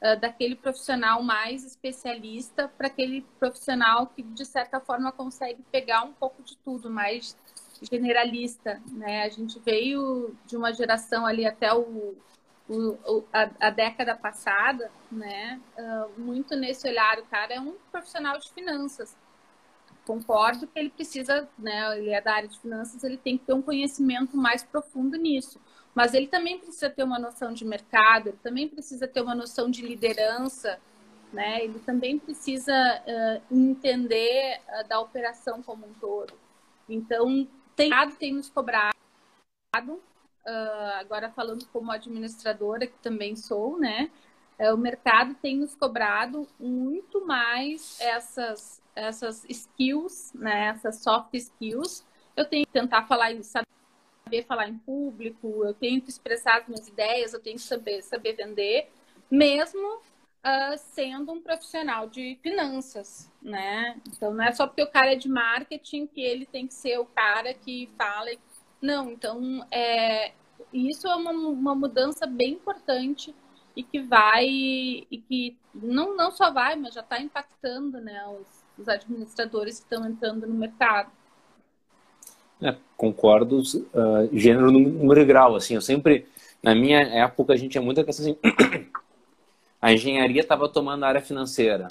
[0.00, 6.12] uh, daquele profissional mais especialista para aquele profissional que, de certa forma, consegue pegar um
[6.12, 7.36] pouco de tudo, mais
[7.82, 8.80] generalista.
[8.92, 9.22] Né?
[9.24, 12.16] A gente veio de uma geração ali até o,
[12.68, 15.60] o a, a, década passada, né?
[15.76, 19.16] Uh, muito nesse olhar, o cara é um profissional de finanças
[20.04, 23.52] concordo que ele precisa, né, ele é da área de finanças, ele tem que ter
[23.52, 25.60] um conhecimento mais profundo nisso.
[25.94, 29.70] Mas ele também precisa ter uma noção de mercado, ele também precisa ter uma noção
[29.70, 30.80] de liderança,
[31.32, 31.64] né?
[31.64, 36.32] Ele também precisa uh, entender uh, da operação como um todo.
[36.88, 37.46] Então,
[37.76, 38.96] tem, tem nos cobrado,
[39.76, 40.00] uh,
[41.00, 44.10] agora falando como administradora, que também sou, né?
[44.72, 52.04] o mercado tem nos cobrado muito mais essas essas skills, né, essas soft skills,
[52.36, 56.88] eu tenho que tentar falar saber falar em público, eu tenho que expressar as minhas
[56.88, 58.90] ideias, eu tenho que saber, saber vender,
[59.30, 60.00] mesmo
[60.44, 63.96] uh, sendo um profissional de finanças, né?
[64.08, 66.98] Então não é só porque o cara é de marketing que ele tem que ser
[66.98, 68.30] o cara que fala.
[68.80, 70.32] Não, então é,
[70.72, 73.34] isso é uma, uma mudança bem importante
[73.76, 78.64] e que vai e que não, não só vai, mas já está impactando né, os,
[78.78, 81.10] os administradores que estão entrando no mercado.
[82.60, 86.26] É, concordo, uh, gênero, número e grau, assim, eu sempre,
[86.62, 88.38] na minha época, a gente tinha muita questão assim,
[89.82, 91.88] a engenharia estava tomando a área financeira,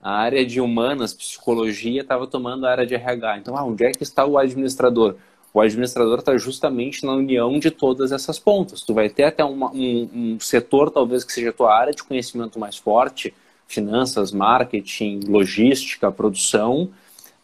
[0.00, 3.92] a área de humanas, psicologia, estava tomando a área de RH, então, ah, onde é
[3.92, 5.16] que está o administrador?
[5.52, 8.80] O administrador está justamente na união de todas essas pontas.
[8.80, 12.02] Tu vai ter até uma, um, um setor, talvez, que seja a tua área de
[12.02, 13.34] conhecimento mais forte,
[13.66, 16.90] finanças, marketing, logística, produção,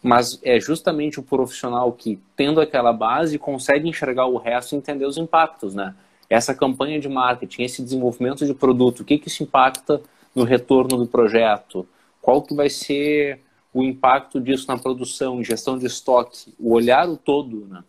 [0.02, 5.06] mas é justamente o profissional que, tendo aquela base, consegue enxergar o resto e entender
[5.06, 5.94] os impactos, né?
[6.34, 10.02] Essa campanha de marketing, esse desenvolvimento de produto, o que, que isso impacta
[10.34, 11.86] no retorno do projeto?
[12.20, 13.40] Qual que vai ser
[13.72, 17.84] o impacto disso na produção, gestão de estoque, o olhar o todo, né?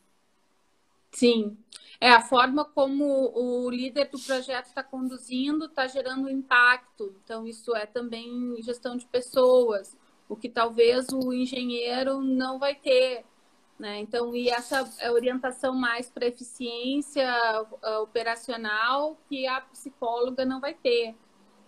[1.11, 1.57] Sim.
[1.99, 7.15] É a forma como o líder do projeto está conduzindo, está gerando impacto.
[7.23, 9.97] Então, isso é também gestão de pessoas,
[10.29, 13.23] o que talvez o engenheiro não vai ter.
[13.77, 13.99] Né?
[13.99, 17.29] Então, e essa é orientação mais para eficiência
[18.01, 21.13] operacional que a psicóloga não vai ter.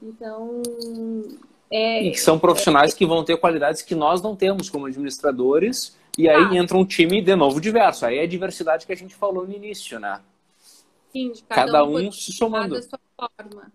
[0.01, 0.61] Então,
[1.69, 5.97] é, e são profissionais é, que vão ter qualidades que nós não temos como administradores,
[6.17, 6.55] e aí ah.
[6.55, 8.05] entra um time de novo diverso.
[8.05, 10.21] Aí é a diversidade que a gente falou no início, né?
[11.11, 12.75] Sim, de cada, cada um, um se somando.
[12.75, 13.71] Da sua forma.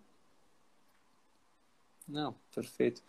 [2.08, 3.02] Não, perfeito.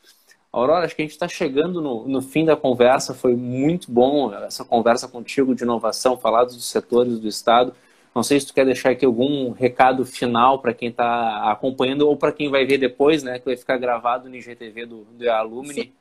[0.54, 3.16] Aurora, acho que a gente está chegando no, no fim da conversa.
[3.16, 7.74] Foi muito bom essa conversa contigo de inovação, falar dos setores do Estado.
[8.14, 12.16] Não sei se tu quer deixar aqui algum recado final para quem está acompanhando ou
[12.16, 13.40] para quem vai ver depois, né?
[13.40, 15.74] Que vai ficar gravado no IGTV do, do Alumni.
[15.74, 15.94] Sim.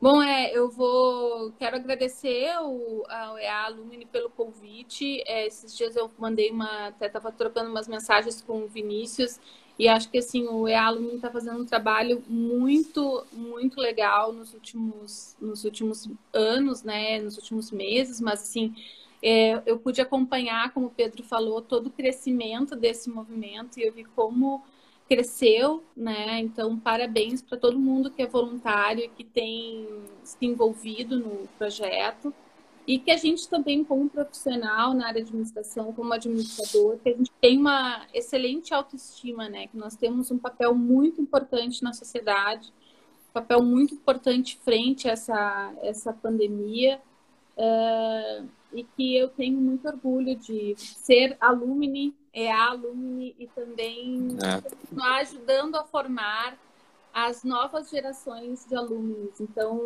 [0.00, 5.22] Bom, é, eu vou quero agradecer ao EA Alumni pelo convite.
[5.24, 9.38] É, esses dias eu mandei uma, até estava trocando umas mensagens com o Vinícius
[9.78, 14.52] e acho que assim o EA Alumni está fazendo um trabalho muito, muito legal nos
[14.52, 17.20] últimos, nos últimos anos, né?
[17.20, 18.74] Nos últimos meses, mas assim
[19.22, 23.92] é, eu pude acompanhar, como o Pedro falou, todo o crescimento desse movimento e eu
[23.92, 24.62] vi como
[25.08, 26.38] cresceu, né?
[26.40, 29.88] Então, parabéns para todo mundo que é voluntário e que tem
[30.22, 32.32] se envolvido no projeto.
[32.88, 37.12] E que a gente também, como profissional na área de administração, como administrador, que a
[37.14, 39.66] gente tem uma excelente autoestima, né?
[39.66, 42.72] Que nós temos um papel muito importante na sociedade,
[43.28, 46.98] um papel muito importante frente a essa, essa pandemia.
[47.58, 55.20] Uh, e que eu tenho muito orgulho de ser alumni, é alumni e também é.
[55.20, 56.56] ajudando a formar
[57.12, 59.40] as novas gerações de alunos.
[59.40, 59.76] Então,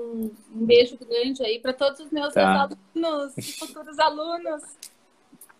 [0.54, 2.68] um beijo grande aí para todos os meus tá.
[2.94, 4.62] alunos e futuros alunos.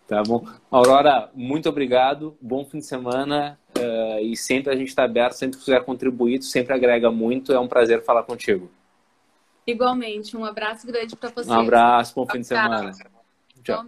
[0.07, 0.45] Tá bom.
[0.69, 2.37] Aurora, muito obrigado.
[2.41, 3.57] Bom fim de semana.
[3.77, 7.53] Uh, e sempre a gente está aberto, sempre que quiser contribuir, sempre agrega muito.
[7.53, 8.69] É um prazer falar contigo.
[9.65, 10.35] Igualmente.
[10.35, 11.47] Um abraço grande para vocês.
[11.47, 12.91] Um abraço, bom fim de semana.
[13.63, 13.85] Tchau.